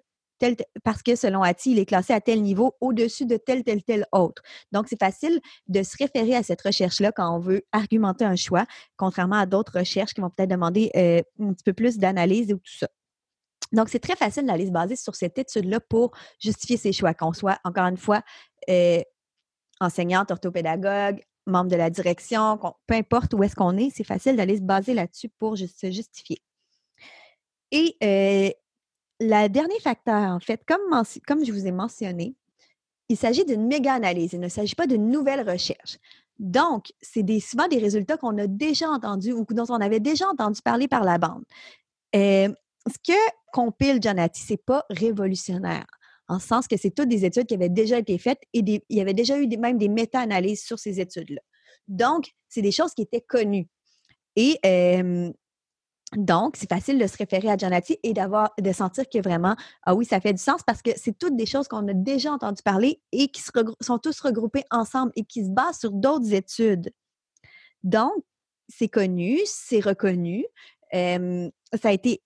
parce 0.84 1.02
que 1.02 1.16
selon 1.16 1.42
Ati, 1.42 1.72
il 1.72 1.78
est 1.78 1.86
classé 1.86 2.12
à 2.12 2.20
tel 2.20 2.42
niveau 2.42 2.74
au-dessus 2.80 3.26
de 3.26 3.36
tel, 3.36 3.64
tel, 3.64 3.82
tel 3.82 4.06
autre. 4.12 4.42
Donc, 4.72 4.86
c'est 4.88 4.98
facile 4.98 5.40
de 5.68 5.82
se 5.82 5.96
référer 5.98 6.34
à 6.34 6.42
cette 6.42 6.62
recherche-là 6.62 7.12
quand 7.12 7.34
on 7.34 7.38
veut 7.38 7.62
argumenter 7.72 8.24
un 8.24 8.36
choix, 8.36 8.66
contrairement 8.96 9.36
à 9.36 9.46
d'autres 9.46 9.78
recherches 9.78 10.14
qui 10.14 10.20
vont 10.20 10.30
peut-être 10.30 10.50
demander 10.50 10.90
euh, 10.96 11.22
un 11.40 11.52
petit 11.52 11.64
peu 11.64 11.72
plus 11.72 11.98
d'analyse 11.98 12.52
ou 12.52 12.58
tout 12.58 12.78
ça. 12.78 12.88
Donc, 13.72 13.88
c'est 13.88 13.98
très 13.98 14.16
facile 14.16 14.46
d'aller 14.46 14.66
se 14.66 14.72
baser 14.72 14.96
sur 14.96 15.14
cette 15.14 15.38
étude-là 15.38 15.80
pour 15.80 16.12
justifier 16.40 16.76
ses 16.76 16.92
choix, 16.92 17.14
qu'on 17.14 17.32
soit, 17.32 17.58
encore 17.64 17.86
une 17.86 17.98
fois, 17.98 18.22
euh, 18.70 19.02
enseignante, 19.80 20.30
orthopédagogue, 20.30 21.20
membre 21.46 21.70
de 21.70 21.76
la 21.76 21.90
direction, 21.90 22.58
peu 22.86 22.94
importe 22.94 23.34
où 23.34 23.42
est-ce 23.42 23.56
qu'on 23.56 23.76
est, 23.76 23.90
c'est 23.90 24.04
facile 24.04 24.36
d'aller 24.36 24.56
se 24.56 24.62
baser 24.62 24.94
là-dessus 24.94 25.28
pour 25.38 25.56
se 25.56 25.90
justifier. 25.90 26.42
Et 27.70 27.96
euh, 28.02 28.50
le 29.20 29.48
dernier 29.48 29.80
facteur, 29.80 30.32
en 30.32 30.40
fait, 30.40 30.62
comme, 30.66 31.44
je 31.44 31.52
vous 31.52 31.66
ai 31.66 31.72
mentionné, 31.72 32.34
il 33.08 33.16
s'agit 33.16 33.44
d'une 33.44 33.66
méga-analyse. 33.66 34.32
Il 34.32 34.40
ne 34.40 34.48
s'agit 34.48 34.74
pas 34.74 34.86
d'une 34.86 35.10
nouvelle 35.10 35.48
recherche. 35.48 35.98
Donc, 36.38 36.92
c'est 37.00 37.24
souvent 37.40 37.66
des 37.66 37.78
résultats 37.78 38.16
qu'on 38.16 38.38
a 38.38 38.46
déjà 38.46 38.88
entendus 38.88 39.32
ou 39.32 39.44
dont 39.50 39.64
on 39.68 39.80
avait 39.80 40.00
déjà 40.00 40.28
entendu 40.28 40.62
parler 40.62 40.86
par 40.86 41.02
la 41.02 41.18
bande. 41.18 41.42
Euh, 42.14 42.48
ce 42.86 43.12
que 43.12 43.18
compile 43.52 44.00
Jonathan, 44.00 44.40
ce 44.40 44.52
n'est 44.52 44.58
pas 44.58 44.84
révolutionnaire, 44.88 45.86
en 46.28 46.38
sens 46.38 46.68
que 46.68 46.76
c'est 46.76 46.90
toutes 46.90 47.08
des 47.08 47.24
études 47.24 47.46
qui 47.46 47.54
avaient 47.54 47.68
déjà 47.68 47.98
été 47.98 48.18
faites 48.18 48.40
et 48.52 48.60
il 48.60 48.96
y 48.96 49.00
avait 49.00 49.14
déjà 49.14 49.38
eu 49.38 49.48
même 49.56 49.78
des 49.78 49.88
méta-analyses 49.88 50.62
sur 50.62 50.78
ces 50.78 51.00
études-là. 51.00 51.40
Donc, 51.88 52.30
c'est 52.48 52.62
des 52.62 52.72
choses 52.72 52.94
qui 52.94 53.02
étaient 53.02 53.20
connues. 53.20 53.68
Et 54.36 54.58
euh, 54.64 55.32
Donc, 56.16 56.56
c'est 56.56 56.68
facile 56.68 56.98
de 56.98 57.06
se 57.06 57.18
référer 57.18 57.50
à 57.50 57.56
Janati 57.56 57.98
et 58.02 58.14
d'avoir 58.14 58.54
de 58.58 58.72
sentir 58.72 59.04
que 59.12 59.18
vraiment, 59.20 59.56
ah 59.82 59.94
oui, 59.94 60.06
ça 60.06 60.20
fait 60.20 60.32
du 60.32 60.42
sens 60.42 60.62
parce 60.66 60.80
que 60.80 60.90
c'est 60.96 61.18
toutes 61.18 61.36
des 61.36 61.44
choses 61.44 61.68
qu'on 61.68 61.86
a 61.86 61.92
déjà 61.92 62.32
entendu 62.32 62.62
parler 62.62 63.02
et 63.12 63.28
qui 63.28 63.42
sont 63.42 63.98
tous 63.98 64.20
regroupées 64.20 64.64
ensemble 64.70 65.12
et 65.16 65.24
qui 65.24 65.44
se 65.44 65.50
basent 65.50 65.80
sur 65.80 65.92
d'autres 65.92 66.32
études. 66.32 66.90
Donc, 67.82 68.12
c'est 68.68 68.88
connu, 68.88 69.38
c'est 69.44 69.80
reconnu. 69.80 70.46
ça 70.92 71.88
a 71.88 71.92
été 71.92 72.22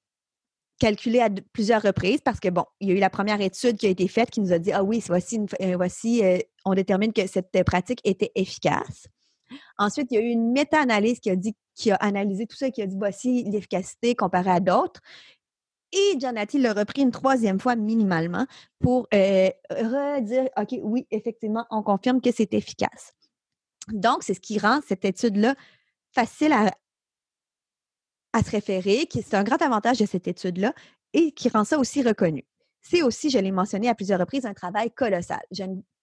calculé 0.79 1.21
à 1.21 1.29
plusieurs 1.53 1.83
reprises 1.83 2.21
parce 2.21 2.41
que, 2.41 2.49
bon, 2.49 2.65
il 2.81 2.89
y 2.89 2.93
a 2.93 2.95
eu 2.95 2.99
la 2.99 3.11
première 3.11 3.41
étude 3.41 3.77
qui 3.77 3.87
a 3.87 3.91
été 3.91 4.09
faite 4.09 4.31
qui 4.31 4.41
nous 4.41 4.53
a 4.53 4.59
dit, 4.59 4.73
ah 4.73 4.83
oui, 4.83 5.01
voici, 5.07 5.41
euh, 5.61 5.77
voici 5.77 6.25
euh, 6.25 6.39
on 6.65 6.75
détermine 6.75 7.13
que 7.13 7.27
cette 7.29 7.63
pratique 7.65 8.01
était 8.05 8.33
efficace. 8.35 9.07
Ensuite, 9.79 10.09
il 10.11 10.15
y 10.15 10.19
a 10.19 10.21
eu 10.21 10.31
une 10.31 10.53
méta-analyse 10.53 11.21
qui 11.21 11.31
a 11.31 11.37
dit, 11.37 11.55
qui 11.75 11.91
a 11.91 11.97
analysé 11.97 12.47
tout 12.47 12.57
ça 12.57 12.71
qui 12.71 12.83
a 12.83 12.87
dit 12.87 12.97
voici 12.97 13.45
l'efficacité 13.45 14.15
comparée 14.15 14.51
à 14.51 14.61
d'autres. 14.61 15.01
Et 15.93 16.19
Janati 16.19 16.59
l'a 16.59 16.73
repris 16.73 17.03
une 17.03 17.11
troisième 17.11 17.61
fois 17.61 17.77
minimalement 17.77 18.47
pour 18.79 19.07
euh, 19.13 19.51
redire 19.71 20.49
OK, 20.57 20.75
oui, 20.83 21.07
effectivement, 21.11 21.67
on 21.71 21.83
confirme 21.83 22.21
que 22.21 22.33
c'est 22.33 22.55
efficace. 22.55 23.15
Donc, 23.89 24.23
c'est 24.23 24.35
ce 24.35 24.41
qui 24.41 24.59
rend 24.59 24.81
cette 24.87 25.05
étude-là 25.05 25.55
facile 26.13 26.53
à, 26.53 26.71
à 28.33 28.43
se 28.43 28.51
référer, 28.51 29.07
qui 29.07 29.23
c'est 29.23 29.37
un 29.37 29.45
grand 29.45 29.61
avantage 29.61 29.99
de 29.99 30.07
cette 30.07 30.29
étude-là 30.29 30.73
et 31.13 31.33
qui 31.33 31.49
rend 31.51 31.65
ça 31.65 31.79
aussi 31.79 32.03
reconnu. 32.03 32.45
C'est 32.81 33.03
aussi, 33.03 33.31
je 33.31 33.39
l'ai 33.39 33.53
mentionné 33.53 33.89
à 33.89 33.95
plusieurs 33.95 34.19
reprises, 34.19 34.47
un 34.47 34.55
travail 34.55 34.91
colossal. 34.91 35.43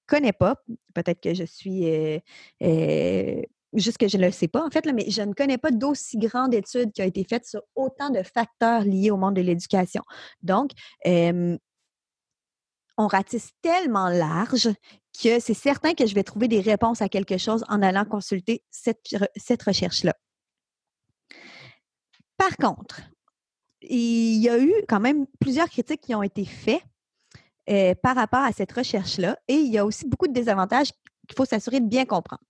Connais 0.10 0.34
pas, 0.34 0.56
peut-être 0.94 1.22
que 1.22 1.34
je 1.34 1.44
suis 1.44 1.90
euh, 1.90 2.20
euh, 2.64 3.42
juste 3.74 3.98
que 3.98 4.08
je 4.08 4.18
ne 4.18 4.26
le 4.26 4.32
sais 4.32 4.48
pas 4.48 4.66
en 4.66 4.70
fait, 4.70 4.86
mais 4.94 5.10
je 5.10 5.22
ne 5.22 5.34
connais 5.34 5.58
pas 5.58 5.72
d'aussi 5.72 6.18
grande 6.18 6.54
étude 6.54 6.92
qui 6.92 7.02
a 7.02 7.06
été 7.06 7.24
faite 7.24 7.46
sur 7.46 7.62
autant 7.76 8.10
de 8.10 8.24
facteurs 8.24 8.82
liés 8.82 9.12
au 9.12 9.18
monde 9.18 9.36
de 9.36 9.42
l'éducation. 9.42 10.04
Donc, 10.42 10.72
on 13.00 13.08
ratisse 13.08 13.52
tellement 13.62 14.10
large 14.10 14.70
que 15.24 15.40
c'est 15.40 15.54
certain 15.54 15.94
que 15.94 16.06
je 16.06 16.14
vais 16.14 16.24
trouver 16.24 16.50
des 16.50 16.60
réponses 16.60 17.02
à 17.02 17.08
quelque 17.08 17.38
chose 17.38 17.64
en 17.70 17.82
allant 17.82 18.04
consulter 18.04 18.62
cette, 18.70 19.00
cette 19.38 19.64
recherche-là. 19.64 20.14
Par 22.36 22.58
contre, 22.58 23.02
il 23.82 24.38
y 24.38 24.50
a 24.50 24.60
eu 24.60 24.74
quand 24.88 25.00
même 25.00 25.26
plusieurs 25.40 25.70
critiques 25.70 26.02
qui 26.02 26.16
ont 26.16 26.24
été 26.24 26.46
faites 26.46 26.84
euh, 27.70 27.94
par 27.96 28.16
rapport 28.16 28.42
à 28.42 28.52
cette 28.52 28.72
recherche-là. 28.72 29.38
Et 29.48 29.56
il 29.56 29.72
y 29.72 29.78
a 29.78 29.86
aussi 29.86 30.08
beaucoup 30.08 30.28
de 30.28 30.34
désavantages 30.34 30.92
qu'il 31.28 31.36
faut 31.38 31.46
s'assurer 31.46 31.80
de 31.80 31.88
bien 31.88 32.06
comprendre. 32.06 32.42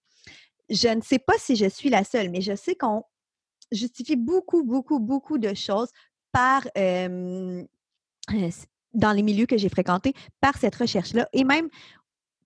Je 0.70 0.88
ne 0.88 1.02
sais 1.02 1.20
pas 1.20 1.34
si 1.38 1.56
je 1.56 1.68
suis 1.68 1.90
la 1.90 2.04
seule, 2.04 2.30
mais 2.30 2.42
je 2.42 2.56
sais 2.56 2.76
qu'on 2.76 3.04
justifie 3.72 4.16
beaucoup, 4.16 4.64
beaucoup, 4.64 5.00
beaucoup 5.00 5.38
de 5.38 5.54
choses 5.54 5.90
par 6.32 6.68
euh, 6.78 7.64
dans 8.94 9.12
les 9.12 9.24
milieux 9.24 9.46
que 9.46 9.58
j'ai 9.58 9.70
fréquentés 9.70 10.14
par 10.42 10.58
cette 10.58 10.76
recherche-là. 10.76 11.28
Et 11.34 11.44
même 11.44 11.70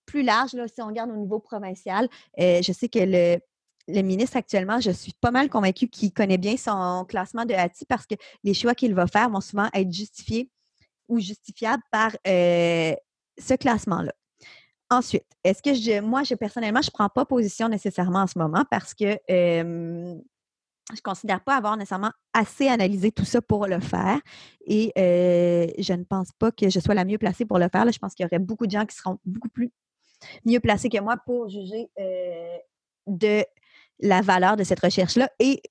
plus 0.05 0.23
large, 0.23 0.53
là, 0.53 0.67
si 0.67 0.81
on 0.81 0.87
regarde 0.87 1.11
au 1.11 1.15
niveau 1.15 1.39
provincial, 1.39 2.09
euh, 2.39 2.61
je 2.61 2.71
sais 2.71 2.89
que 2.89 2.99
le, 2.99 3.39
le 3.87 4.01
ministre 4.01 4.37
actuellement, 4.37 4.79
je 4.79 4.91
suis 4.91 5.13
pas 5.19 5.31
mal 5.31 5.49
convaincue 5.49 5.87
qu'il 5.87 6.11
connaît 6.11 6.37
bien 6.37 6.57
son 6.57 7.05
classement 7.07 7.45
de 7.45 7.53
HATI 7.53 7.85
parce 7.85 8.05
que 8.05 8.15
les 8.43 8.53
choix 8.53 8.75
qu'il 8.75 8.93
va 8.95 9.07
faire 9.07 9.29
vont 9.29 9.41
souvent 9.41 9.69
être 9.73 9.91
justifiés 9.91 10.49
ou 11.07 11.19
justifiable 11.19 11.83
par 11.91 12.11
euh, 12.27 12.93
ce 13.37 13.53
classement-là. 13.55 14.13
Ensuite, 14.89 15.25
est-ce 15.43 15.61
que 15.61 15.73
je, 15.73 16.01
moi, 16.01 16.23
je 16.23 16.35
personnellement, 16.35 16.81
je 16.81 16.89
ne 16.89 16.93
prends 16.93 17.09
pas 17.09 17.25
position 17.25 17.67
nécessairement 17.67 18.19
en 18.19 18.27
ce 18.27 18.37
moment 18.37 18.63
parce 18.69 18.93
que 18.93 19.17
je 19.27 19.63
ne 19.63 21.01
considère 21.03 21.43
pas 21.43 21.55
avoir 21.55 21.77
nécessairement 21.77 22.11
assez 22.33 22.67
analysé 22.67 23.11
tout 23.11 23.25
ça 23.25 23.41
pour 23.41 23.65
le 23.65 23.79
faire 23.79 24.19
et 24.67 24.91
je 24.95 25.93
ne 25.93 26.03
pense 26.03 26.31
pas 26.37 26.51
que 26.51 26.69
je 26.69 26.79
sois 26.79 26.93
la 26.93 27.05
mieux 27.05 27.17
placée 27.17 27.45
pour 27.45 27.57
le 27.57 27.69
faire. 27.71 27.91
je 27.91 27.97
pense 27.97 28.13
qu'il 28.13 28.23
y 28.23 28.27
aurait 28.27 28.39
beaucoup 28.39 28.67
de 28.67 28.71
gens 28.71 28.85
qui 28.85 28.95
seront 28.95 29.17
beaucoup 29.25 29.49
plus 29.49 29.71
mieux 30.45 30.59
placés 30.59 30.89
que 30.89 30.99
moi 30.99 31.17
pour 31.25 31.49
juger 31.49 31.89
de 33.07 33.43
la 34.03 34.21
valeur 34.21 34.57
de 34.57 34.63
cette 34.63 34.81
recherche-là. 34.81 35.29
Et 35.39 35.61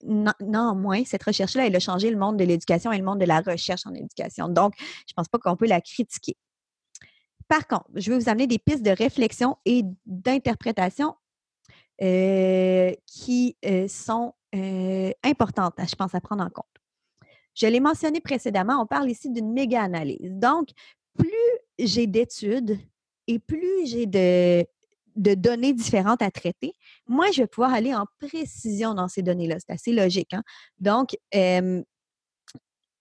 néanmoins, 0.41 1.05
cette 1.05 1.23
recherche-là, 1.23 1.67
elle 1.67 1.77
a 1.77 1.81
changé 1.81 2.11
le 2.11 2.17
monde 2.17 2.39
de 2.39 2.45
l'éducation 2.45 2.91
et 2.91 2.99
le 2.99 3.05
monde 3.05 3.21
de 3.21 3.27
la 3.27 3.41
recherche 3.41 3.87
en 3.87 3.95
éducation. 3.95 4.49
Donc, 4.49 4.75
je 4.79 5.13
ne 5.13 5.15
pense 5.17 5.29
pas 5.29 5.39
qu'on 5.39 5.55
peut 5.55 5.67
la 5.67 5.81
critiquer. 5.81 6.37
Par 7.47 7.69
contre, 7.69 7.85
je 7.95 8.11
vais 8.11 8.19
vous 8.19 8.29
amener 8.31 8.47
des 8.47 8.59
pistes 8.59 8.83
de 8.83 8.91
réflexion 8.91 9.57
et 9.67 9.83
d'interprétation 10.07 11.15
euh, 12.01 12.93
qui 13.07 13.57
euh, 13.67 13.87
sont 13.87 14.33
euh, 14.55 15.13
importantes, 15.23 15.75
je 15.79 15.95
pense, 15.95 16.15
à 16.15 16.21
prendre 16.21 16.43
en 16.43 16.49
compte. 16.49 16.65
Je 17.55 17.67
l'ai 17.67 17.81
mentionné 17.81 18.23
précédemment, 18.23 18.81
on 18.81 18.87
parle 18.87 19.11
ici 19.11 19.29
d'une 19.29 19.53
méga-analyse. 19.53 20.33
Donc, 20.39 20.69
plus 21.19 21.29
j'ai 21.79 22.07
d'études 22.07 22.79
et 23.27 23.39
plus 23.39 23.87
j'ai 23.87 24.07
de 24.07 24.65
de 25.17 25.35
données 25.35 25.73
différentes 25.73 26.23
à 26.23 26.31
traiter, 26.31 26.75
moi, 27.07 27.31
je 27.33 27.43
vais 27.43 27.47
pouvoir 27.47 27.73
aller 27.73 27.95
en 27.95 28.07
précision 28.21 28.95
dans 28.95 29.09
ces 29.09 29.23
données-là. 29.23 29.57
C'est 29.59 29.73
assez 29.73 29.93
logique. 29.93 30.35
Hein? 30.35 30.43
Donc, 30.79 31.17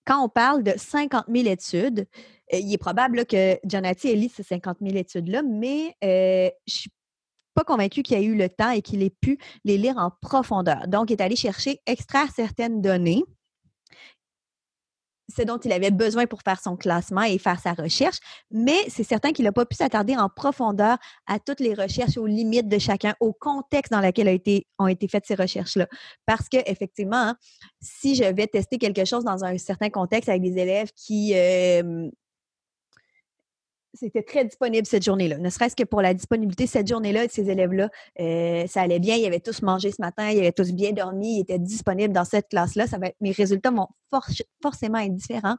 quand 0.06 0.24
on 0.24 0.30
parle 0.30 0.64
de 0.64 0.74
50 0.76 1.26
000 1.34 1.48
études, 1.48 2.08
il 2.52 2.74
est 2.74 2.78
probable 2.78 3.26
que 3.26 3.58
Jonathan 3.64 4.10
ait 4.10 4.30
ces 4.30 4.44
50 4.44 4.78
000 4.82 4.96
études-là, 4.98 5.44
mais 5.44 5.96
je 6.02 6.48
ne 6.48 6.52
suis 6.68 6.92
pas 7.54 7.64
convaincue 7.64 8.02
qu'il 8.02 8.18
ait 8.18 8.24
eu 8.24 8.36
le 8.36 8.50
temps 8.50 8.72
et 8.72 8.82
qu'il 8.82 9.04
ait 9.04 9.14
pu 9.22 9.38
les 9.64 9.78
lire 9.78 9.98
en 9.98 10.12
profondeur. 10.22 10.88
Donc, 10.88 11.10
il 11.10 11.14
est 11.14 11.22
allé 11.22 11.36
chercher, 11.36 11.82
extraire 11.86 12.32
certaines 12.36 12.82
données 12.82 13.24
ce 15.36 15.44
dont 15.44 15.58
il 15.58 15.72
avait 15.72 15.92
besoin 15.92 16.26
pour 16.26 16.42
faire 16.42 16.60
son 16.62 16.76
classement 16.76 17.24
et 17.24 17.38
faire 17.38 17.60
sa 17.60 17.74
recherche, 17.74 18.18
mais 18.52 18.78
c'est 18.88 19.04
certain 19.04 19.32
qu'il 19.32 19.46
n'a 19.46 19.52
pas 19.52 19.66
pu 19.66 19.76
s'attarder 19.76 20.16
en 20.16 20.30
profondeur 20.30 20.98
à 21.28 21.40
toutes 21.40 21.60
les 21.60 21.74
recherches, 21.74 22.18
aux 22.18 22.28
limites 22.28 22.68
de 22.68 22.78
chacun, 22.78 23.16
au 23.20 23.34
contexte 23.34 23.92
dans 23.92 24.02
lequel 24.02 24.40
ont 24.80 24.88
été 24.88 25.08
faites 25.08 25.26
ces 25.26 25.36
recherches-là. 25.36 25.88
Parce 26.26 26.50
que 26.50 26.58
effectivement, 26.66 27.18
hein, 27.18 27.36
si 27.82 28.16
je 28.16 28.24
vais 28.24 28.48
tester 28.48 28.78
quelque 28.78 29.06
chose 29.06 29.24
dans 29.24 29.44
un 29.44 29.58
certain 29.58 29.90
contexte 29.90 30.30
avec 30.30 30.42
des 30.42 30.58
élèves 30.58 30.92
qui 30.96 31.34
euh, 31.36 32.10
c'était 33.94 34.24
très 34.24 34.46
disponible 34.46 34.86
cette 34.86 35.04
journée-là. 35.04 35.38
Ne 35.38 35.50
serait-ce 35.50 35.76
que 35.76 35.84
pour 35.84 36.02
la 36.02 36.14
disponibilité 36.14 36.68
cette 36.68 36.88
journée-là 36.88 37.28
de 37.28 37.32
ces 37.32 37.50
élèves-là, 37.50 37.90
euh, 38.20 38.66
ça 38.68 38.82
allait 38.82 39.00
bien. 39.00 39.16
Ils 39.16 39.26
avaient 39.26 39.40
tous 39.40 39.62
mangé 39.62 39.92
ce 39.92 40.02
matin, 40.02 40.30
ils 40.30 40.40
avaient 40.40 40.52
tous 40.52 40.72
bien 40.72 40.92
dormi, 40.92 41.38
ils 41.38 41.42
étaient 41.42 41.60
disponibles 41.60 42.14
dans 42.14 42.26
cette 42.26 42.50
classe-là. 42.50 42.86
Mes 43.20 43.32
résultats 43.32 43.72
vont 43.72 43.88
forcément 44.62 45.00
être 45.00 45.16
différents 45.16 45.58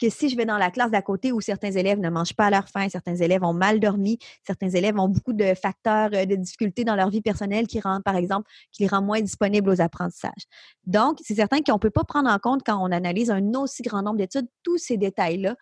que 0.00 0.08
si 0.08 0.28
je 0.28 0.36
vais 0.36 0.46
dans 0.46 0.58
la 0.58 0.70
classe 0.70 0.90
d'à 0.90 1.02
côté 1.02 1.32
où 1.32 1.40
certains 1.40 1.70
élèves 1.70 1.98
ne 1.98 2.08
mangent 2.08 2.34
pas 2.34 2.46
à 2.46 2.50
leur 2.50 2.68
faim, 2.68 2.88
certains 2.88 3.16
élèves 3.16 3.44
ont 3.44 3.52
mal 3.52 3.80
dormi, 3.80 4.18
certains 4.46 4.70
élèves 4.70 4.98
ont 4.98 5.08
beaucoup 5.08 5.32
de 5.32 5.54
facteurs 5.54 6.10
euh, 6.14 6.24
de 6.24 6.36
difficultés 6.36 6.84
dans 6.84 6.96
leur 6.96 7.10
vie 7.10 7.20
personnelle 7.20 7.66
qui 7.66 7.80
rendent, 7.80 8.02
par 8.02 8.16
exemple, 8.16 8.50
qui 8.72 8.82
les 8.82 8.88
rendent 8.88 9.06
moins 9.06 9.20
disponibles 9.20 9.68
aux 9.68 9.80
apprentissages. 9.80 10.44
Donc, 10.86 11.18
c'est 11.22 11.34
certain 11.34 11.60
qu'on 11.60 11.74
ne 11.74 11.78
peut 11.78 11.90
pas 11.90 12.04
prendre 12.04 12.30
en 12.30 12.38
compte 12.38 12.62
quand 12.64 12.78
on 12.80 12.92
analyse 12.92 13.30
un 13.30 13.52
aussi 13.54 13.82
grand 13.82 14.02
nombre 14.02 14.18
d'études 14.18 14.48
tous 14.62 14.78
ces 14.78 14.96
détails-là 14.96 15.56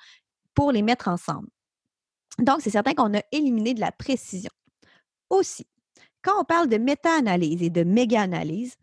pour 0.54 0.72
les 0.72 0.82
mettre 0.82 1.08
ensemble. 1.08 1.48
Donc, 2.38 2.60
c'est 2.60 2.70
certain 2.70 2.94
qu'on 2.94 3.16
a 3.16 3.22
éliminé 3.32 3.74
de 3.74 3.80
la 3.80 3.92
précision. 3.92 4.50
Aussi, 5.30 5.66
quand 6.22 6.40
on 6.40 6.44
parle 6.44 6.68
de 6.68 6.76
méta-analyse 6.76 7.62
et 7.62 7.70
de 7.70 7.82
méga-analyse, 7.82 8.74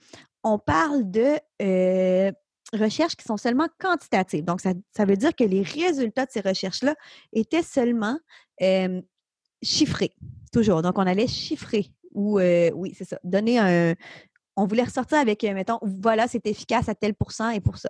on 0.43 0.59
parle 0.59 1.09
de 1.09 1.37
euh, 1.61 2.31
recherches 2.73 3.15
qui 3.15 3.23
sont 3.23 3.37
seulement 3.37 3.67
quantitatives. 3.79 4.43
Donc, 4.43 4.61
ça, 4.61 5.05
veut 5.05 5.17
dire 5.17 5.35
que 5.35 5.43
les 5.43 5.61
résultats 5.61 6.25
de 6.25 6.31
ces 6.31 6.41
recherches-là 6.41 6.95
étaient 7.31 7.63
seulement 7.63 8.17
chiffrés, 9.61 10.15
toujours. 10.51 10.81
Donc, 10.81 10.97
on 10.97 11.07
allait 11.07 11.27
chiffrer 11.27 11.91
ou, 12.13 12.39
euh, 12.39 12.71
oui, 12.75 12.93
c'est 12.97 13.05
ça, 13.05 13.19
donner 13.23 13.59
un. 13.59 13.95
On 14.55 14.67
voulait 14.67 14.83
ressortir 14.83 15.17
avec, 15.17 15.41
mettons, 15.43 15.79
voilà, 15.81 16.27
c'est 16.27 16.45
efficace 16.45 16.87
à 16.87 16.93
tel 16.93 17.15
pourcent 17.15 17.49
et 17.49 17.59
pour 17.59 17.77
ça 17.77 17.89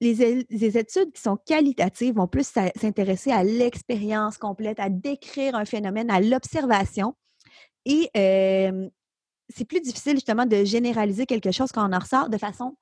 les, 0.00 0.76
études 0.78 1.12
qui 1.12 1.20
sont 1.20 1.36
qualitatives 1.36 2.14
vont 2.14 2.28
plus 2.28 2.46
s'intéresser 2.46 3.32
à 3.32 3.42
l'expérience 3.42 4.38
complète, 4.38 4.80
à 4.80 4.88
décrire 4.88 5.54
un 5.54 5.64
phénomène, 5.64 6.10
à 6.10 6.20
l'observation. 6.20 7.14
Et 7.84 8.10
c'est 8.14 9.64
plus 9.64 9.80
difficile 9.80 10.14
justement 10.14 10.46
de 10.46 10.64
généraliser 10.64 11.26
quelque 11.26 11.50
chose 11.50 11.72
quand 11.72 11.88
on 11.88 11.92
en 11.92 11.98
ressort 11.98 12.28
de 12.28 12.38
façon 12.38 12.76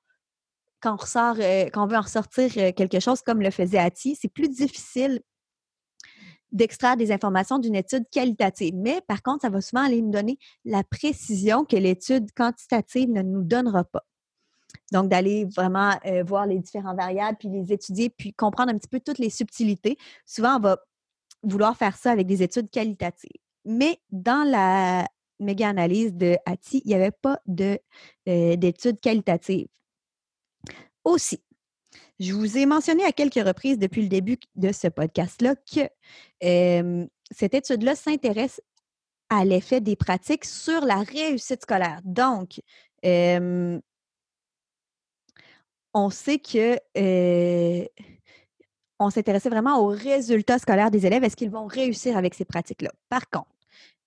quand 0.81 0.94
on 0.94 0.96
ressort, 0.96 1.37
euh, 1.40 1.64
quand 1.72 1.85
on 1.85 1.87
veut 1.87 1.96
en 1.96 2.02
ressortir 2.02 2.50
euh, 2.59 2.72
quelque 2.72 3.00
chose 3.00 3.22
comme 3.22 3.40
le 3.40 3.50
faisait 3.50 3.79
Ati, 3.79 4.16
c'est 4.20 4.29
plus 4.29 4.48
difficile 4.48 5.20
d'extraire 6.52 6.96
des 6.96 7.12
informations 7.12 7.59
d'une 7.59 7.74
étude 7.74 8.05
qualitative. 8.11 8.74
Mais 8.76 9.00
par 9.09 9.22
contre, 9.22 9.42
ça 9.42 9.50
va 9.50 9.61
souvent 9.61 9.85
aller 9.85 10.00
nous 10.00 10.12
donner 10.12 10.38
la 10.64 10.85
précision 10.85 11.64
que 11.64 11.76
l'étude 11.76 12.33
quantitative 12.33 13.11
ne 13.11 13.22
nous 13.22 13.42
donnera 13.42 13.85
pas. 13.85 14.05
Donc, 14.93 15.09
d'aller 15.09 15.45
vraiment 15.45 15.93
euh, 16.07 16.23
voir 16.23 16.47
les 16.47 16.59
différentes 16.59 16.97
variables, 16.97 17.39
puis 17.39 17.49
les 17.49 17.73
étudier, 17.73 18.11
puis 18.11 18.33
comprendre 18.33 18.73
un 18.73 18.79
petit 18.79 18.89
peu 18.89 19.01
toutes 19.01 19.19
les 19.19 19.31
subtilités. 19.31 19.97
Souvent, 20.25 20.57
on 20.57 20.61
va 20.61 20.79
vouloir 21.43 21.77
faire 21.77 21.97
ça 21.97 22.11
avec 22.11 22.27
des 22.27 22.43
études 22.43 22.71
qualitatives. 22.71 23.31
Mais 23.65 23.99
dans 24.11 24.49
la 24.49 25.07
méga-analyse 25.39 26.15
de 26.15 26.37
Hattie, 26.47 26.83
il 26.85 26.89
n'y 26.89 26.95
avait 26.95 27.11
pas 27.11 27.41
euh, 27.49 28.57
d'études 28.57 29.01
qualitatives. 29.01 29.69
aussi. 31.05 31.41
Je 32.19 32.33
vous 32.33 32.57
ai 32.57 32.65
mentionné 32.65 33.05
à 33.05 33.12
quelques 33.12 33.47
reprises 33.47 33.79
depuis 33.79 34.03
le 34.03 34.09
début 34.09 34.39
de 34.55 34.73
ce 34.73 34.89
podcast-là 34.89 35.55
que 35.57 35.91
cette 37.31 37.55
étude-là 37.55 37.95
s'intéresse 37.95 38.61
à 39.29 39.45
l'effet 39.45 39.81
des 39.81 39.97
pratiques 39.97 40.45
sur 40.45 40.85
la 40.85 41.01
réussite 41.01 41.62
scolaire. 41.62 42.01
Donc, 42.05 42.61
on 45.98 46.11
sait 46.11 46.38
que 46.38 46.78
on 48.98 49.11
s'intéressait 49.11 49.48
vraiment 49.48 49.78
aux 49.80 49.88
résultats 49.88 50.59
scolaires 50.59 50.90
des 50.90 51.06
élèves. 51.06 51.24
Est-ce 51.24 51.37
qu'ils 51.37 51.50
vont 51.50 51.66
réussir 51.66 52.16
avec 52.16 52.35
ces 52.35 52.44
pratiques-là? 52.44 52.90
Par 53.09 53.28
contre, 53.30 53.48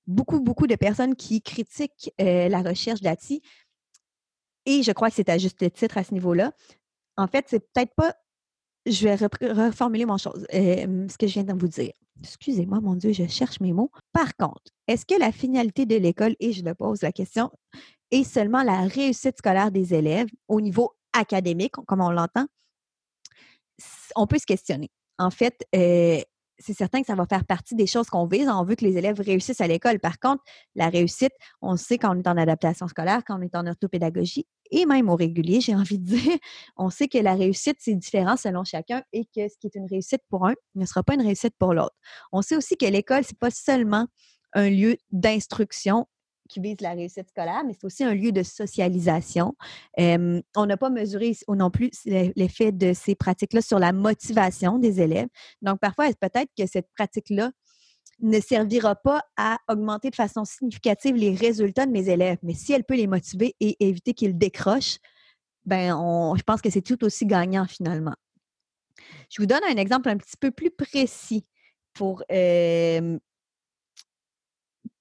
beaucoup, 0.08 0.40
beaucoup 0.40 0.68
de 0.68 0.76
personnes 0.76 1.16
qui 1.16 1.42
critiquent 1.42 2.14
la 2.20 2.62
recherche 2.62 3.02
d'ATI, 3.02 3.42
et 4.66 4.84
je 4.84 4.92
crois 4.92 5.10
que 5.10 5.16
c'est 5.16 5.30
à 5.30 5.38
juste 5.38 5.72
titre 5.74 5.98
à 5.98 6.04
ce 6.04 6.14
niveau-là, 6.14 6.54
en 7.18 7.28
fait, 7.28 7.46
c'est 7.48 7.60
peut-être 7.60 7.94
pas. 7.96 8.14
Je 8.86 9.08
vais 9.08 9.16
reformuler 9.16 10.06
mon 10.06 10.18
chose, 10.18 10.46
ce 10.52 11.18
que 11.18 11.28
je 11.28 11.34
viens 11.34 11.44
de 11.44 11.54
vous 11.54 11.68
dire. 11.68 11.94
Excusez-moi, 12.22 12.80
mon 12.82 12.96
Dieu, 12.96 13.14
je 13.14 13.28
cherche 13.28 13.60
mes 13.60 13.74
mots. 13.74 13.92
Par 14.14 14.36
contre, 14.36 14.72
est-ce 14.88 15.06
que 15.06 15.20
la 15.20 15.32
finalité 15.32 15.86
de 15.86 15.96
l'école, 15.96 16.36
et 16.40 16.54
je 16.54 16.64
le 16.64 16.74
pose 16.76 17.02
la 17.02 17.12
question, 17.12 17.52
est 18.12 18.24
seulement 18.24 18.64
la 18.64 18.82
réussite 18.82 19.38
scolaire 19.38 19.72
des 19.72 19.94
élèves 19.94 20.30
au 20.48 20.62
niveau 20.62 20.94
académique, 21.14 21.74
comme 21.88 22.02
on 22.02 22.12
l'entend? 22.12 22.46
On 24.16 24.28
peut 24.28 24.40
se 24.40 24.46
questionner. 24.46 24.90
En 25.18 25.32
fait, 25.32 25.66
c'est 26.60 26.74
certain 26.74 27.02
que 27.02 27.08
ça 27.08 27.16
va 27.16 27.26
faire 27.26 27.46
partie 27.46 27.76
des 27.76 27.88
choses 27.88 28.10
qu'on 28.10 28.28
vise. 28.28 28.48
On 28.50 28.64
veut 28.64 28.76
que 28.76 28.86
les 28.86 28.98
élèves 28.98 29.20
réussissent 29.20 29.62
à 29.62 29.68
l'école. 29.68 30.00
Par 30.00 30.20
contre, 30.20 30.44
la 30.76 30.90
réussite, 30.90 31.32
on 31.62 31.78
sait 31.78 31.98
quand 31.98 32.16
on 32.16 32.20
est 32.20 32.28
en 32.28 32.38
adaptation 32.38 32.88
scolaire, 32.88 33.22
quand 33.26 33.40
on 33.40 33.42
est 33.42 33.56
en 33.56 33.66
orthopédagogie 33.66 34.46
et 34.72 34.86
même 34.86 35.10
au 35.10 35.16
régulier, 35.16 35.62
j'ai 35.62 35.76
envie 35.76 36.00
de 36.00 36.06
dire, 36.06 36.38
on 36.78 36.90
sait 36.90 37.08
que 37.08 37.18
la 37.18 37.36
réussite, 37.36 37.78
c'est 37.80 37.96
différent 37.96 38.38
selon 38.38 38.64
chacun 38.64 39.02
et 39.14 39.26
que 39.26 39.48
ce 39.48 39.58
qui 39.60 39.68
est 39.68 39.76
une 39.76 39.88
réussite 39.88 40.22
pour 40.30 40.46
un 40.46 40.54
ne 40.76 40.86
sera 40.86 41.04
pas 41.04 41.16
une 41.16 41.22
réussite 41.22 41.56
pour 41.58 41.74
l'autre. 41.74 41.96
On 42.32 42.42
sait 42.42 42.56
aussi 42.56 42.78
que 42.78 42.86
l'école, 42.86 43.24
c'est 43.24 43.40
pas 43.40 43.52
seulement 43.52 44.08
un 44.54 44.70
lieu 44.70 44.98
d'instruction 45.12 46.08
qui 46.50 46.60
vise 46.60 46.82
la 46.82 46.92
réussite 46.92 47.30
scolaire, 47.30 47.64
mais 47.66 47.74
c'est 47.74 47.86
aussi 47.86 48.04
un 48.04 48.14
lieu 48.14 48.32
de 48.32 48.44
socialisation. 48.44 49.56
on 49.98 50.66
n'a 50.66 50.78
pas 50.78 50.90
mesuré 50.90 51.38
non 51.48 51.70
plus 51.70 51.92
l'effet 52.06 52.72
de 52.72 52.94
ces 52.94 53.16
pratiques-là 53.16 53.62
sur 53.62 53.80
la 53.80 53.94
motivation 53.94 54.80
des 54.80 55.00
élèves. 55.00 55.30
Donc, 55.62 55.80
parfois, 55.80 56.12
peut-être 56.20 56.50
que 56.58 56.66
cette 56.66 56.88
pratique-là 56.98 57.52
ne 58.22 58.40
servira 58.40 58.96
pas 58.96 59.24
à 59.38 59.58
augmenter 59.70 60.10
de 60.10 60.16
façon 60.16 60.44
significative 60.44 61.16
les 61.16 61.34
résultats 61.34 61.86
de 61.86 61.92
mes 61.92 62.10
élèves, 62.10 62.38
mais 62.44 62.54
si 62.54 62.74
elle 62.74 62.84
peut 62.84 62.96
les 62.96 63.08
motiver 63.08 63.56
et 63.60 63.78
éviter 63.88 64.14
qu'ils 64.14 64.38
décrochent, 64.38 64.98
ben 65.66 65.90
je 66.36 66.44
pense 66.44 66.62
que 66.62 66.70
c'est 66.70 66.82
tout 66.82 67.04
aussi 67.06 67.26
gagnant 67.26 67.66
finalement. 67.66 68.16
Je 69.30 69.42
vous 69.42 69.46
donne 69.46 69.64
un 69.64 69.78
exemple 69.78 70.10
un 70.10 70.18
petit 70.18 70.36
peu 70.38 70.52
plus 70.52 70.72
précis 70.72 71.46
pour, 71.94 72.24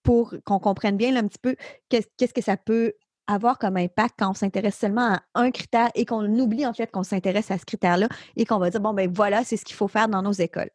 pour 0.08 0.32
qu'on 0.46 0.58
comprenne 0.58 0.96
bien 0.96 1.14
un 1.16 1.28
petit 1.28 1.38
peu 1.38 1.54
qu'est-ce 1.90 2.32
que 2.32 2.40
ça 2.40 2.56
peut 2.56 2.94
avoir 3.26 3.58
comme 3.58 3.76
impact 3.76 4.14
quand 4.18 4.30
on 4.30 4.32
s'intéresse 4.32 4.78
seulement 4.78 5.16
à 5.16 5.22
un 5.34 5.50
critère 5.50 5.90
et 5.94 6.06
qu'on 6.06 6.24
oublie 6.38 6.64
en 6.64 6.72
fait 6.72 6.90
qu'on 6.90 7.02
s'intéresse 7.02 7.50
à 7.50 7.58
ce 7.58 7.66
critère-là 7.66 8.08
et 8.34 8.46
qu'on 8.46 8.56
va 8.58 8.70
dire, 8.70 8.80
bon, 8.80 8.94
ben 8.94 9.12
voilà, 9.12 9.44
c'est 9.44 9.58
ce 9.58 9.66
qu'il 9.66 9.76
faut 9.76 9.86
faire 9.86 10.08
dans 10.08 10.22
nos 10.22 10.32
écoles. 10.32 10.70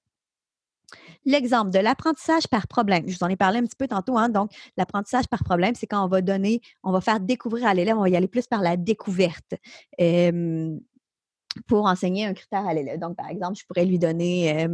L'exemple 1.26 1.72
de 1.72 1.80
l'apprentissage 1.80 2.48
par 2.48 2.68
problème, 2.68 3.06
je 3.08 3.18
vous 3.18 3.24
en 3.24 3.28
ai 3.28 3.36
parlé 3.36 3.58
un 3.58 3.64
petit 3.64 3.76
peu 3.76 3.88
tantôt, 3.88 4.20
hein, 4.20 4.30
donc 4.30 4.52
l'apprentissage 4.78 5.28
par 5.28 5.44
problème, 5.44 5.74
c'est 5.74 5.88
quand 5.88 6.06
on 6.06 6.10
va 6.10 6.22
donner, 6.22 6.62
on 6.84 6.92
va 6.92 7.02
faire 7.02 7.20
découvrir 7.20 7.66
à 7.66 7.74
l'élève, 7.74 7.98
on 7.98 8.02
va 8.02 8.10
y 8.10 8.16
aller 8.16 8.28
plus 8.28 8.46
par 8.46 8.62
la 8.62 8.78
découverte. 8.78 9.56
pour 11.68 11.88
enseigner 11.88 12.28
un 12.28 12.36
critère 12.36 12.68
à 12.68 12.74
l'élève. 12.76 13.00
Donc, 13.00 13.16
par 13.16 13.30
exemple, 13.30 13.58
je 13.60 13.66
pourrais 13.66 13.86
lui 13.86 13.98
donner 13.98 14.68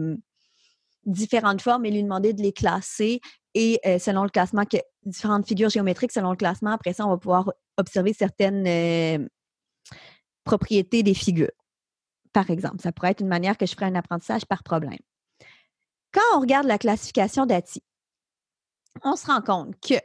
différentes 1.06 1.62
formes 1.62 1.86
et 1.86 1.91
lui 1.91 2.04
demander 2.04 2.34
de 2.34 2.41
les 2.41 2.52
classer 2.52 3.22
et 3.54 3.80
euh, 3.86 4.00
selon 4.00 4.24
le 4.24 4.30
classement, 4.30 4.64
différentes 5.06 5.48
figures 5.48 5.70
géométriques 5.70 6.12
selon 6.12 6.32
le 6.32 6.38
classement, 6.38 6.72
après 6.72 6.94
ça, 6.94 7.06
on 7.06 7.10
va 7.10 7.18
pouvoir 7.18 7.52
observer 7.78 8.14
certaines 8.14 8.68
euh, 8.68 9.28
propriétés 10.44 11.04
des 11.04 11.14
figures. 11.14 11.52
Par 12.34 12.50
exemple, 12.50 12.82
ça 12.82 12.92
pourrait 12.92 13.12
être 13.12 13.22
une 13.22 13.28
manière 13.28 13.58
que 13.58 13.66
je 13.66 13.74
ferais 13.74 13.88
un 13.88 13.96
apprentissage 13.96 14.46
par 14.46 14.64
problème. 14.64 15.00
Quand 16.12 16.38
on 16.38 16.42
regarde 16.42 16.68
la 16.68 16.78
classification 16.78 17.46
d'ATI, 17.46 17.82
on 19.04 19.16
se 19.16 19.26
rend 19.26 19.42
compte 19.42 19.80
que 19.80 19.96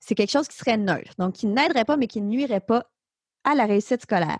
c'est 0.00 0.14
quelque 0.14 0.30
chose 0.30 0.48
qui 0.48 0.56
serait 0.56 0.76
neutre, 0.76 1.12
donc 1.18 1.34
qui 1.34 1.46
n'aiderait 1.46 1.84
pas, 1.84 1.96
mais 1.96 2.06
qui 2.06 2.20
ne 2.20 2.28
nuirait 2.28 2.60
pas 2.60 2.84
à 3.44 3.54
la 3.54 3.66
réussite 3.66 4.02
scolaire. 4.02 4.38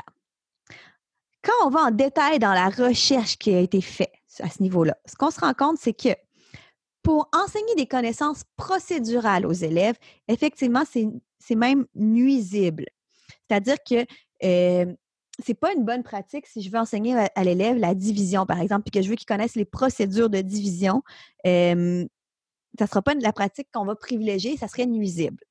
Quand 1.43 1.67
on 1.67 1.71
va 1.71 1.85
en 1.85 1.91
détail 1.91 2.39
dans 2.39 2.53
la 2.53 2.69
recherche 2.69 3.39
qui 3.39 3.55
a 3.55 3.61
été 3.61 3.81
faite 3.81 4.13
à 4.41 4.51
ce 4.51 4.63
niveau-là, 4.63 4.97
ce 5.07 5.15
qu'on 5.17 5.31
se 5.31 5.41
rend 5.41 5.55
compte, 5.55 5.79
c'est 5.79 5.93
que 5.93 6.15
pour 7.07 7.29
enseigner 7.33 7.77
des 7.77 7.87
connaissances 7.87 8.43
procédurales 8.57 9.47
aux 9.47 9.53
élèves, 9.53 9.95
effectivement, 10.27 10.83
c'est 10.85 11.55
même 11.55 11.87
nuisible. 11.95 12.87
C'est-à-dire 13.49 13.77
que 13.89 14.05
euh, 14.43 14.93
ce 15.39 15.45
n'est 15.49 15.55
pas 15.55 15.73
une 15.73 15.85
bonne 15.85 16.03
pratique 16.03 16.49
si 16.49 16.63
je 16.63 16.69
veux 16.69 16.81
enseigner 16.81 17.17
à, 17.17 17.45
l'élève 17.45 17.77
la 17.77 17.95
division, 17.95 18.45
par 18.45 18.61
exemple, 18.61 18.91
puis 18.91 18.91
que 18.91 19.03
je 19.05 19.09
veux 19.09 19.15
qu'il 19.15 19.25
connaisse 19.25 19.55
les 19.55 19.65
procédures 19.65 20.29
de 20.29 20.41
division. 20.41 21.05
Euh, 21.47 22.05
ça 22.77 22.87
ne 22.87 22.89
sera 22.89 23.03
pas 23.03 23.15
la 23.15 23.33
pratique 23.33 23.69
qu'on 23.73 23.85
va 23.85 23.95
privilégier, 23.95 24.57
ça 24.57 24.67
serait 24.67 24.87
nuisible. 24.87 25.45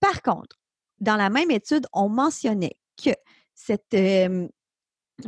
Par 0.00 0.22
contre, 0.22 0.58
dans 0.98 1.14
la 1.14 1.30
même 1.30 1.52
étude, 1.52 1.86
on 1.92 2.08
mentionnait 2.08 2.80
que 3.00 3.10
cette, 3.54 3.94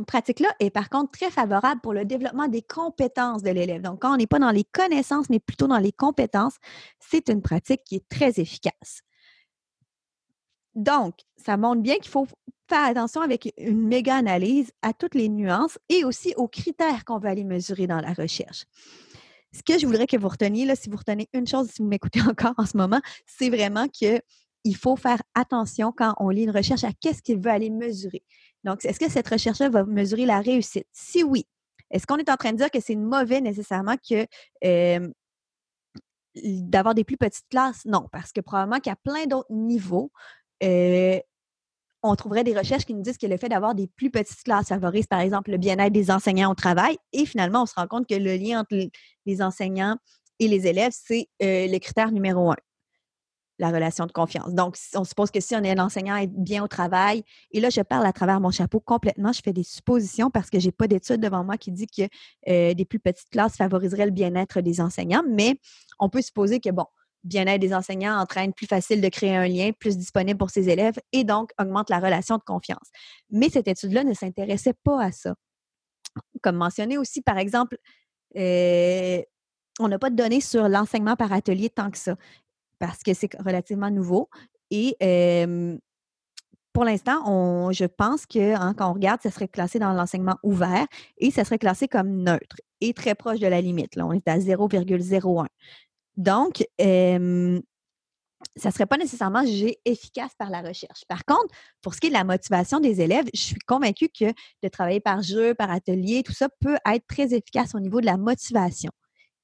pratique-là 0.01 0.49
est 0.59 0.69
par 0.69 0.89
contre 0.89 1.11
très 1.11 1.29
favorable 1.29 1.81
pour 1.81 1.93
le 1.93 2.05
développement 2.05 2.47
des 2.47 2.61
compétences 2.61 3.43
de 3.43 3.51
l'élève. 3.51 3.81
Donc, 3.81 4.01
quand 4.01 4.13
on 4.13 4.17
n'est 4.17 4.27
pas 4.27 4.39
dans 4.39 4.51
les 4.51 4.63
connaissances, 4.63 5.29
mais 5.29 5.39
plutôt 5.39 5.67
dans 5.67 5.77
les 5.77 5.91
compétences, 5.91 6.55
c'est 6.99 7.29
une 7.29 7.41
pratique 7.41 7.83
qui 7.83 7.95
est 7.95 8.09
très 8.09 8.39
efficace. 8.39 9.01
Donc, 10.75 11.15
ça 11.37 11.57
montre 11.57 11.81
bien 11.81 11.95
qu'il 11.95 12.09
faut 12.09 12.27
faire 12.67 12.85
attention 12.85 13.21
avec 13.21 13.53
une 13.57 13.87
méga 13.87 14.15
analyse 14.15 14.71
à 14.81 14.93
toutes 14.93 15.15
les 15.15 15.29
nuances 15.29 15.77
et 15.89 16.03
aussi 16.03 16.33
aux 16.35 16.47
critères 16.47 17.05
qu'on 17.05 17.19
veut 17.19 17.29
aller 17.29 17.43
mesurer 17.43 17.87
dans 17.87 17.99
la 17.99 18.13
recherche. 18.13 18.65
Ce 19.51 19.61
que 19.61 19.77
je 19.77 19.85
voudrais 19.85 20.07
que 20.07 20.17
vous 20.17 20.29
reteniez, 20.29 20.65
là, 20.65 20.75
si 20.75 20.89
vous 20.89 20.97
retenez 20.97 21.29
une 21.33 21.45
chose, 21.45 21.69
si 21.69 21.81
vous 21.83 21.87
m'écoutez 21.87 22.21
encore 22.27 22.55
en 22.57 22.65
ce 22.65 22.75
moment, 22.75 23.01
c'est 23.27 23.49
vraiment 23.49 23.87
que 23.87 24.19
il 24.63 24.77
faut 24.77 24.95
faire 24.95 25.21
attention 25.35 25.91
quand 25.95 26.13
on 26.19 26.29
lit 26.29 26.43
une 26.43 26.51
recherche 26.51 26.83
à 26.83 26.93
qu'est-ce 26.93 27.21
qu'il 27.21 27.37
veut 27.37 27.51
aller 27.51 27.69
mesurer. 27.69 28.23
Donc, 28.63 28.85
est-ce 28.85 28.99
que 28.99 29.09
cette 29.09 29.27
recherche-là 29.27 29.69
va 29.69 29.83
mesurer 29.83 30.25
la 30.25 30.39
réussite? 30.39 30.87
Si 30.93 31.23
oui, 31.23 31.45
est-ce 31.91 32.07
qu'on 32.07 32.17
est 32.17 32.29
en 32.29 32.37
train 32.37 32.51
de 32.51 32.57
dire 32.57 32.71
que 32.71 32.79
c'est 32.79 32.95
mauvais 32.95 33.41
nécessairement 33.41 33.95
que 33.97 34.25
d'avoir 36.35 36.95
des 36.95 37.03
plus 37.03 37.17
petites 37.17 37.47
classes? 37.49 37.85
Non, 37.85 38.07
parce 38.11 38.31
que 38.31 38.41
probablement 38.41 38.79
a 38.85 38.95
plein 38.95 39.25
d'autres 39.25 39.51
niveaux. 39.51 40.11
on 42.05 42.15
trouverait 42.15 42.43
des 42.43 42.57
recherches 42.57 42.85
qui 42.85 42.93
nous 42.93 43.01
disent 43.01 43.17
que 43.17 43.27
le 43.27 43.37
fait 43.37 43.49
d'avoir 43.49 43.75
des 43.75 43.87
plus 43.87 44.11
petites 44.11 44.43
classes 44.43 44.67
favorise, 44.67 45.07
par 45.07 45.21
exemple, 45.21 45.51
le 45.51 45.57
bien-être 45.57 45.93
des 45.93 46.11
enseignants 46.11 46.51
au 46.51 46.55
travail. 46.55 46.97
Et 47.13 47.25
finalement, 47.25 47.63
on 47.63 47.65
se 47.65 47.75
rend 47.75 47.87
compte 47.87 48.07
que 48.07 48.15
le 48.15 48.35
lien 48.35 48.61
entre 48.61 48.75
les 49.25 49.41
enseignants 49.41 49.97
et 50.39 50.47
les 50.47 50.67
élèves, 50.67 50.93
c'est 50.93 51.29
le 51.39 51.77
critère 51.79 52.11
numéro 52.11 52.51
un 52.51 52.57
la 53.59 53.69
relation 53.69 54.05
de 54.05 54.11
confiance. 54.11 54.53
Donc, 54.53 54.77
on 54.95 55.03
suppose 55.03 55.31
que 55.31 55.39
si 55.39 55.55
on 55.55 55.63
est 55.63 55.77
un 55.77 55.83
enseignant 55.83 56.15
est 56.15 56.27
bien 56.27 56.63
au 56.63 56.67
travail, 56.67 57.23
et 57.51 57.59
là, 57.59 57.69
je 57.69 57.81
parle 57.81 58.05
à 58.05 58.13
travers 58.13 58.39
mon 58.39 58.51
chapeau 58.51 58.79
complètement, 58.79 59.31
je 59.31 59.41
fais 59.43 59.53
des 59.53 59.63
suppositions 59.63 60.31
parce 60.31 60.49
que 60.49 60.59
je 60.59 60.67
n'ai 60.67 60.71
pas 60.71 60.87
d'études 60.87 61.21
devant 61.21 61.43
moi 61.43 61.57
qui 61.57 61.71
dit 61.71 61.87
que 61.87 62.03
euh, 62.49 62.73
des 62.73 62.85
plus 62.85 62.99
petites 62.99 63.29
classes 63.29 63.55
favoriseraient 63.55 64.05
le 64.05 64.11
bien-être 64.11 64.61
des 64.61 64.81
enseignants, 64.81 65.23
mais 65.29 65.59
on 65.99 66.09
peut 66.09 66.21
supposer 66.21 66.59
que, 66.59 66.69
bon, 66.69 66.85
bien-être 67.23 67.61
des 67.61 67.73
enseignants 67.73 68.19
entraîne 68.19 68.53
plus 68.53 68.67
facile 68.67 69.01
de 69.01 69.09
créer 69.09 69.35
un 69.35 69.47
lien, 69.47 69.71
plus 69.71 69.97
disponible 69.97 70.37
pour 70.37 70.49
ses 70.49 70.69
élèves 70.69 70.99
et 71.11 71.23
donc 71.23 71.51
augmente 71.59 71.89
la 71.89 71.99
relation 71.99 72.37
de 72.37 72.43
confiance. 72.43 72.89
Mais 73.29 73.49
cette 73.49 73.67
étude-là 73.67 74.03
ne 74.03 74.13
s'intéressait 74.13 74.73
pas 74.83 75.05
à 75.05 75.11
ça. 75.11 75.35
Comme 76.41 76.57
mentionné 76.57 76.97
aussi, 76.97 77.21
par 77.21 77.37
exemple, 77.37 77.77
euh, 78.35 79.21
on 79.79 79.87
n'a 79.87 79.97
pas 79.97 80.09
de 80.09 80.15
données 80.15 80.41
sur 80.41 80.67
l'enseignement 80.67 81.15
par 81.15 81.31
atelier 81.31 81.69
tant 81.69 81.89
que 81.89 81.97
ça 81.97 82.15
parce 82.83 83.01
que 83.01 83.13
c'est 83.13 83.33
relativement 83.39 83.89
nouveau. 83.89 84.29
Et 84.69 84.97
pour 86.73 86.83
l'instant, 86.83 87.71
je 87.71 87.85
pense 87.85 88.25
que 88.25 88.55
hein, 88.55 88.73
quand 88.77 88.89
on 88.89 88.93
regarde, 88.93 89.21
ça 89.21 89.31
serait 89.31 89.47
classé 89.47 89.79
dans 89.79 89.93
l'enseignement 89.93 90.35
ouvert 90.43 90.85
et 91.17 91.31
ça 91.31 91.45
serait 91.45 91.59
classé 91.59 91.87
comme 91.87 92.09
neutre 92.23 92.57
et 92.81 92.93
très 92.93 93.15
proche 93.15 93.39
de 93.39 93.47
la 93.47 93.61
limite. 93.61 93.95
Là, 93.95 94.05
on 94.05 94.11
est 94.11 94.27
à 94.27 94.37
0,01. 94.37 95.45
Donc, 96.17 96.65
ça 96.77 97.15
ne 97.17 97.61
serait 98.73 98.85
pas 98.85 98.97
nécessairement 98.97 99.45
jugé 99.45 99.79
efficace 99.85 100.31
par 100.37 100.49
la 100.49 100.61
recherche. 100.61 101.05
Par 101.07 101.23
contre, 101.23 101.55
pour 101.81 101.93
ce 101.93 102.01
qui 102.01 102.07
est 102.07 102.09
de 102.09 102.15
la 102.15 102.25
motivation 102.25 102.81
des 102.81 102.99
élèves, 102.99 103.27
je 103.33 103.39
suis 103.39 103.59
convaincue 103.65 104.09
que 104.09 104.25
de 104.61 104.67
travailler 104.67 104.99
par 104.99 105.21
jeu, 105.21 105.55
par 105.55 105.71
atelier, 105.71 106.21
tout 106.21 106.33
ça 106.33 106.49
peut 106.59 106.75
être 106.85 107.07
très 107.07 107.33
efficace 107.33 107.75
au 107.75 107.79
niveau 107.79 108.01
de 108.01 108.07
la 108.07 108.17
motivation. 108.17 108.91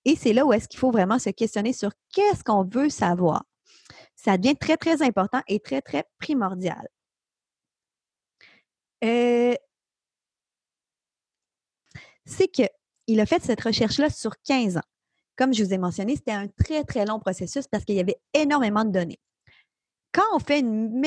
Et 0.05 0.15
c'est 0.15 0.33
là 0.33 0.45
où 0.45 0.53
est-ce 0.53 0.67
qu'il 0.67 0.79
faut 0.79 0.91
vraiment 0.91 1.19
se 1.19 1.29
questionner 1.29 1.73
sur 1.73 1.91
qu'est-ce 2.13 2.43
qu'on 2.43 2.63
veut 2.63 2.89
savoir. 2.89 3.43
Ça 4.15 4.38
devient 4.38 4.55
très, 4.55 4.77
très 4.77 5.01
important 5.01 5.41
et 5.47 5.59
très, 5.59 5.81
très 5.81 6.05
primordial. 6.19 6.88
Euh, 9.03 9.55
c'est 12.25 12.47
qu'il 12.47 13.19
a 13.19 13.25
fait 13.25 13.41
cette 13.41 13.62
recherche-là 13.62 14.09
sur 14.09 14.33
15 14.43 14.77
ans. 14.77 14.83
Comme 15.35 15.53
je 15.53 15.63
vous 15.63 15.73
ai 15.73 15.77
mentionné, 15.77 16.15
c'était 16.15 16.31
un 16.31 16.47
très, 16.47 16.83
très 16.83 17.05
long 17.05 17.19
processus 17.19 17.67
parce 17.67 17.85
qu'il 17.85 17.95
y 17.95 18.01
avait 18.01 18.19
énormément 18.33 18.83
de 18.83 18.91
données. 18.91 19.19
Quand 20.12 20.25
on 20.33 20.39
fait 20.39 20.59
une 20.59 21.01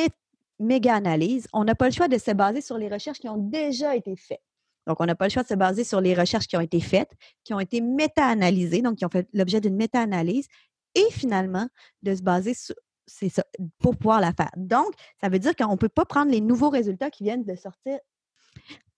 méga 0.58 0.94
analyse, 0.94 1.48
on 1.52 1.64
n'a 1.64 1.74
pas 1.74 1.86
le 1.86 1.94
choix 1.94 2.08
de 2.08 2.18
se 2.18 2.30
baser 2.30 2.60
sur 2.60 2.78
les 2.78 2.88
recherches 2.88 3.18
qui 3.18 3.28
ont 3.28 3.36
déjà 3.36 3.94
été 3.94 4.16
faites. 4.16 4.42
Donc, 4.86 5.00
on 5.00 5.06
n'a 5.06 5.14
pas 5.14 5.26
le 5.26 5.30
choix 5.30 5.42
de 5.42 5.48
se 5.48 5.54
baser 5.54 5.84
sur 5.84 6.00
les 6.00 6.14
recherches 6.14 6.46
qui 6.46 6.56
ont 6.56 6.60
été 6.60 6.80
faites, 6.80 7.12
qui 7.44 7.54
ont 7.54 7.60
été 7.60 7.80
méta-analysées, 7.80 8.82
donc 8.82 8.96
qui 8.96 9.04
ont 9.04 9.10
fait 9.10 9.28
l'objet 9.32 9.60
d'une 9.60 9.76
méta-analyse, 9.76 10.46
et 10.94 11.10
finalement 11.10 11.68
de 12.02 12.14
se 12.14 12.22
baser 12.22 12.54
sur, 12.54 12.74
c'est 13.06 13.28
ça, 13.28 13.44
pour 13.78 13.96
pouvoir 13.96 14.20
la 14.20 14.32
faire. 14.32 14.50
Donc, 14.56 14.92
ça 15.20 15.28
veut 15.28 15.38
dire 15.38 15.54
qu'on 15.56 15.72
ne 15.72 15.76
peut 15.76 15.88
pas 15.88 16.04
prendre 16.04 16.30
les 16.30 16.40
nouveaux 16.40 16.70
résultats 16.70 17.10
qui 17.10 17.24
viennent 17.24 17.44
de 17.44 17.54
sortir. 17.54 17.98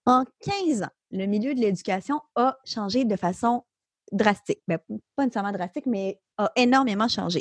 En 0.06 0.24
15 0.40 0.82
ans, 0.82 0.90
le 1.10 1.26
milieu 1.26 1.54
de 1.54 1.60
l'éducation 1.60 2.20
a 2.34 2.58
changé 2.64 3.04
de 3.04 3.16
façon 3.16 3.64
drastique. 4.12 4.60
Ben, 4.68 4.78
pas 5.16 5.24
nécessairement 5.24 5.52
drastique, 5.52 5.86
mais 5.86 6.20
a 6.36 6.50
énormément 6.56 7.08
changé. 7.08 7.40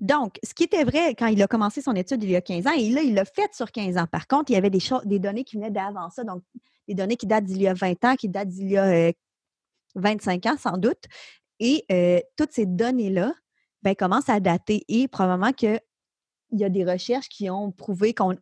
Donc, 0.00 0.38
ce 0.42 0.54
qui 0.54 0.64
était 0.64 0.84
vrai 0.84 1.14
quand 1.14 1.26
il 1.26 1.42
a 1.42 1.46
commencé 1.46 1.80
son 1.80 1.94
étude 1.94 2.22
il 2.22 2.30
y 2.30 2.36
a 2.36 2.40
15 2.40 2.66
ans, 2.66 2.72
et 2.72 2.90
là, 2.90 3.02
il 3.02 3.14
l'a 3.14 3.24
fait 3.24 3.52
sur 3.54 3.70
15 3.70 3.96
ans. 3.96 4.06
Par 4.06 4.26
contre, 4.26 4.50
il 4.50 4.54
y 4.54 4.56
avait 4.56 4.70
des, 4.70 5.18
données 5.18 5.44
qui 5.44 5.56
venaient 5.56 5.70
d'avant 5.70 6.10
ça, 6.10 6.24
donc 6.24 6.42
des 6.88 6.94
données 6.94 7.16
qui 7.16 7.26
datent 7.26 7.44
d'il 7.44 7.62
y 7.62 7.68
a 7.68 7.74
20 7.74 8.04
ans, 8.04 8.16
qui 8.16 8.28
datent 8.28 8.48
d'il 8.48 8.70
y 8.70 8.76
a 8.76 9.12
25 9.94 10.46
euh, 10.46 10.50
ans 10.50 10.56
sans 10.58 10.78
doute. 10.78 11.04
Et 11.60 11.84
euh, 11.90 12.20
toutes 12.36 12.52
ces 12.52 12.66
données-là 12.66 13.32
ben, 13.82 13.94
commencent 13.94 14.28
à 14.28 14.40
dater 14.40 14.84
et 14.88 15.08
probablement 15.08 15.52
qu'il 15.52 15.80
y 16.52 16.64
a 16.64 16.68
des 16.68 16.84
recherches 16.84 17.28
qui 17.28 17.48
ont 17.50 17.70
prouvé 17.70 18.14
qu'on 18.14 18.36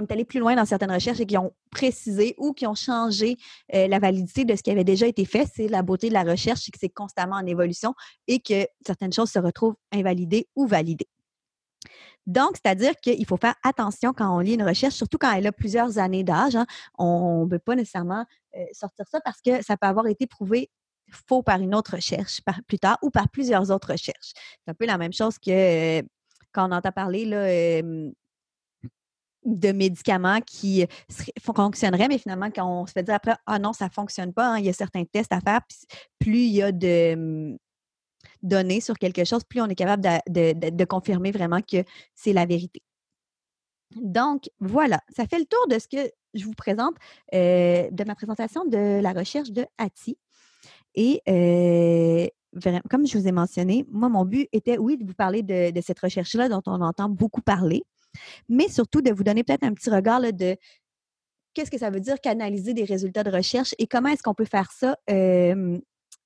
est 0.00 0.12
allé 0.12 0.24
plus 0.24 0.40
loin 0.40 0.54
dans 0.54 0.64
certaines 0.64 0.92
recherches 0.92 1.20
et 1.20 1.26
qui 1.26 1.38
ont 1.38 1.52
précisé 1.70 2.34
ou 2.38 2.52
qui 2.52 2.66
ont 2.66 2.74
changé 2.74 3.36
euh, 3.74 3.88
la 3.88 3.98
validité 3.98 4.44
de 4.44 4.54
ce 4.54 4.62
qui 4.62 4.70
avait 4.70 4.84
déjà 4.84 5.06
été 5.06 5.24
fait. 5.24 5.46
C'est 5.54 5.68
la 5.68 5.82
beauté 5.82 6.08
de 6.08 6.14
la 6.14 6.22
recherche, 6.22 6.60
c'est 6.64 6.70
que 6.70 6.78
c'est 6.80 6.88
constamment 6.88 7.36
en 7.36 7.46
évolution 7.46 7.94
et 8.26 8.40
que 8.40 8.66
certaines 8.84 9.12
choses 9.12 9.30
se 9.30 9.38
retrouvent 9.38 9.76
invalidées 9.92 10.48
ou 10.54 10.66
validées. 10.66 11.08
Donc, 12.26 12.56
c'est-à-dire 12.56 12.96
qu'il 12.96 13.24
faut 13.24 13.36
faire 13.36 13.54
attention 13.62 14.12
quand 14.12 14.34
on 14.36 14.40
lit 14.40 14.54
une 14.54 14.64
recherche, 14.64 14.94
surtout 14.94 15.18
quand 15.18 15.32
elle 15.32 15.46
a 15.46 15.52
plusieurs 15.52 15.98
années 15.98 16.24
d'âge. 16.24 16.56
Hein. 16.56 16.66
On 16.98 17.44
ne 17.44 17.50
peut 17.50 17.60
pas 17.60 17.76
nécessairement 17.76 18.26
euh, 18.56 18.64
sortir 18.72 19.06
ça 19.08 19.20
parce 19.20 19.40
que 19.40 19.62
ça 19.62 19.76
peut 19.76 19.86
avoir 19.86 20.08
été 20.08 20.26
prouvé 20.26 20.70
faux 21.28 21.42
par 21.42 21.60
une 21.60 21.72
autre 21.72 21.94
recherche 21.94 22.40
plus 22.66 22.80
tard 22.80 22.98
ou 23.02 23.10
par 23.10 23.28
plusieurs 23.28 23.70
autres 23.70 23.92
recherches. 23.92 24.32
C'est 24.34 24.70
un 24.70 24.74
peu 24.74 24.86
la 24.86 24.98
même 24.98 25.12
chose 25.12 25.38
que 25.38 26.00
euh, 26.00 26.02
quand 26.52 26.68
on 26.68 26.72
entend 26.72 26.90
parler 26.90 27.24
là, 27.26 27.46
de 29.46 29.72
médicaments 29.72 30.40
qui 30.40 30.84
fonctionneraient, 31.40 32.08
mais 32.08 32.18
finalement, 32.18 32.50
quand 32.50 32.82
on 32.82 32.86
se 32.86 32.92
fait 32.92 33.02
dire 33.02 33.14
après, 33.14 33.36
ah 33.46 33.58
non, 33.58 33.72
ça 33.72 33.86
ne 33.86 33.90
fonctionne 33.90 34.32
pas, 34.32 34.54
hein, 34.54 34.58
il 34.58 34.66
y 34.66 34.68
a 34.68 34.72
certains 34.72 35.04
tests 35.04 35.32
à 35.32 35.40
faire, 35.40 35.60
plus 36.18 36.40
il 36.40 36.52
y 36.52 36.62
a 36.62 36.72
de 36.72 37.56
données 38.42 38.80
sur 38.80 38.98
quelque 38.98 39.24
chose, 39.24 39.44
plus 39.44 39.60
on 39.60 39.66
est 39.66 39.74
capable 39.74 40.02
de, 40.28 40.84
confirmer 40.84 41.30
vraiment 41.30 41.60
que 41.60 41.84
c'est 42.14 42.32
la 42.32 42.46
vérité. 42.46 42.82
Donc, 43.94 44.50
voilà, 44.60 45.00
ça 45.14 45.26
fait 45.26 45.38
le 45.38 45.46
tour 45.46 45.66
de 45.68 45.78
ce 45.78 45.88
que 45.88 46.10
je 46.34 46.44
vous 46.44 46.54
présente 46.54 46.96
euh, 47.34 47.88
de 47.90 48.04
ma 48.04 48.14
présentation 48.14 48.64
de 48.64 49.00
la 49.00 49.12
recherche 49.12 49.50
de 49.50 49.64
Hattie. 49.78 50.18
Et 50.94 51.22
euh, 51.28 52.26
comme 52.90 53.06
je 53.06 53.18
vous 53.18 53.28
ai 53.28 53.32
mentionné, 53.32 53.84
moi, 53.90 54.08
mon 54.08 54.24
but 54.24 54.48
était, 54.52 54.78
oui, 54.78 54.96
de 54.96 55.04
vous 55.04 55.14
parler 55.14 55.42
de, 55.42 55.80
cette 55.80 56.00
recherche-là 56.00 56.48
dont 56.48 56.62
on 56.66 56.80
entend 56.80 57.08
beaucoup 57.08 57.42
parler, 57.42 57.84
mais 58.48 58.68
surtout 58.68 59.00
de 59.00 59.12
vous 59.12 59.24
donner 59.24 59.44
peut-être 59.44 59.64
un 59.64 59.74
petit 59.74 59.90
regard 59.90 60.20
de 60.20 60.56
qu'est-ce 61.54 61.70
que 61.70 61.78
ça 61.78 61.90
veut 61.90 62.00
dire 62.00 62.20
qu'analyser 62.20 62.74
des 62.74 62.84
résultats 62.84 63.24
de 63.24 63.30
recherche 63.30 63.74
et 63.78 63.86
comment 63.86 64.10
est-ce 64.10 64.22
qu'on 64.22 64.34
peut 64.34 64.44
faire 64.44 64.70
ça 64.72 64.96
euh, 65.10 65.78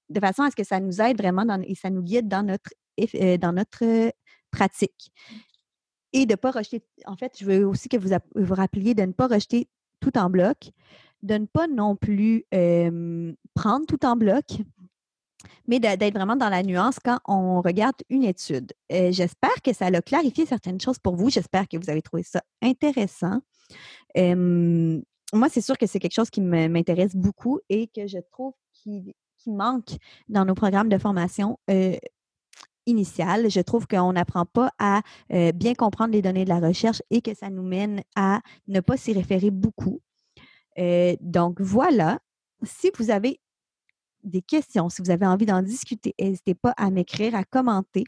de 0.08 0.20
façon 0.20 0.42
à 0.42 0.50
ce 0.50 0.56
que 0.56 0.64
ça 0.64 0.80
nous 0.80 1.00
aide 1.00 1.18
vraiment 1.18 1.44
et 1.62 1.74
ça 1.74 1.88
nous 1.88 2.02
guide 2.02 2.26
dans 2.26 2.42
notre, 2.42 2.70
euh, 3.14 3.36
dans 3.36 3.52
notre 3.52 4.12
pratique. 4.50 5.12
Et 6.12 6.26
de 6.26 6.32
ne 6.32 6.36
pas 6.36 6.50
rejeter, 6.50 6.82
en 7.06 7.16
fait, 7.16 7.36
je 7.38 7.44
veux 7.44 7.64
aussi 7.64 7.88
que 7.88 7.96
vous 7.96 8.10
vous 8.34 8.54
rappeliez 8.54 8.94
de 8.94 9.02
ne 9.02 9.12
pas 9.12 9.28
rejeter 9.28 9.68
tout 10.00 10.18
en 10.18 10.28
bloc, 10.28 10.70
de 11.22 11.34
ne 11.34 11.46
pas 11.46 11.68
non 11.68 11.94
plus 11.94 12.44
prendre 13.54 13.86
tout 13.86 14.04
en 14.04 14.16
bloc, 14.16 14.46
mais 15.66 15.80
d'être 15.80 16.14
vraiment 16.14 16.36
dans 16.36 16.48
la 16.48 16.62
nuance 16.62 16.98
quand 17.04 17.18
on 17.26 17.60
regarde 17.60 17.96
une 18.08 18.24
étude. 18.24 18.72
Euh, 18.92 19.12
j'espère 19.12 19.62
que 19.62 19.72
ça 19.72 19.86
a 19.86 20.02
clarifié 20.02 20.46
certaines 20.46 20.80
choses 20.80 20.98
pour 20.98 21.16
vous. 21.16 21.30
J'espère 21.30 21.68
que 21.68 21.76
vous 21.76 21.90
avez 21.90 22.02
trouvé 22.02 22.22
ça 22.22 22.42
intéressant. 22.62 23.40
moi, 24.16 25.48
c'est 25.48 25.60
sûr 25.60 25.78
que 25.78 25.86
c'est 25.86 25.98
quelque 25.98 26.14
chose 26.14 26.30
qui 26.30 26.40
m'intéresse 26.40 27.14
beaucoup 27.14 27.60
et 27.68 27.86
que 27.86 28.06
je 28.06 28.18
trouve 28.32 28.54
qui 28.72 29.14
manque 29.46 29.96
dans 30.28 30.44
nos 30.44 30.54
programmes 30.54 30.88
de 30.88 30.98
formation 30.98 31.58
euh, 31.70 31.96
initiale. 32.86 33.50
Je 33.50 33.60
trouve 33.60 33.86
qu'on 33.86 34.12
n'apprend 34.12 34.46
pas 34.46 34.70
à 34.78 35.02
euh, 35.32 35.52
bien 35.52 35.74
comprendre 35.74 36.12
les 36.12 36.22
données 36.22 36.44
de 36.44 36.48
la 36.48 36.60
recherche 36.60 37.02
et 37.10 37.20
que 37.22 37.34
ça 37.34 37.50
nous 37.50 37.62
mène 37.62 38.02
à 38.16 38.40
ne 38.68 38.80
pas 38.80 38.96
s'y 38.96 39.12
référer 39.12 39.50
beaucoup. 39.50 40.00
Euh, 40.78 41.14
donc 41.20 41.60
voilà, 41.60 42.18
si 42.62 42.90
vous 42.98 43.10
avez 43.10 43.40
des 44.22 44.42
questions, 44.42 44.88
si 44.88 45.02
vous 45.02 45.10
avez 45.10 45.26
envie 45.26 45.46
d'en 45.46 45.62
discuter, 45.62 46.14
n'hésitez 46.20 46.54
pas 46.54 46.72
à 46.76 46.90
m'écrire, 46.90 47.34
à 47.34 47.44
commenter. 47.44 48.04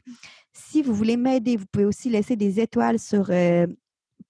Si 0.53 0.81
vous 0.81 0.93
voulez 0.93 1.17
m'aider, 1.17 1.57
vous 1.57 1.65
pouvez 1.71 1.85
aussi 1.85 2.09
laisser 2.09 2.35
des 2.35 2.59
étoiles 2.59 2.99
sur 2.99 3.31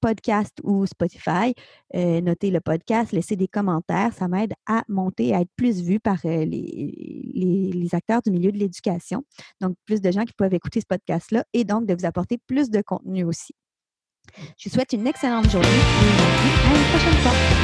podcast 0.04 0.58
ou 0.64 0.86
Spotify, 0.86 1.54
euh, 1.96 2.20
notez 2.20 2.52
le 2.52 2.60
podcast, 2.60 3.14
laissez 3.14 3.38
des 3.38 3.48
commentaires. 3.48 4.12
Ça 4.14 4.28
m'aide 4.28 4.54
à 4.66 4.84
monter, 4.90 5.34
à 5.34 5.40
être 5.40 5.52
plus 5.56 5.82
vu 5.82 6.02
par 6.02 6.18
euh, 6.26 6.44
les, 6.44 7.72
les, 7.74 7.96
acteurs 7.96 8.22
du 8.22 8.30
milieu 8.30 8.52
de 8.52 8.58
l'éducation. 8.58 9.24
Donc, 9.62 9.76
plus 9.86 10.02
de 10.02 10.12
gens 10.12 10.26
qui 10.26 10.34
peuvent 10.34 10.54
écouter 10.54 10.82
ce 10.82 10.86
podcast-là 10.88 11.46
et 11.54 11.64
donc 11.64 11.86
de 11.86 11.94
vous 11.94 12.06
apporter 12.06 12.38
plus 12.48 12.70
de 12.70 12.82
contenu 12.82 13.24
aussi. 13.24 13.54
Je 14.58 14.68
vous 14.68 14.76
souhaite 14.76 14.92
une 14.92 15.08
excellente 15.08 15.50
journée 15.50 15.68
à 15.68 16.76
une 16.76 16.90
prochaine 16.90 17.22
fois. 17.22 17.63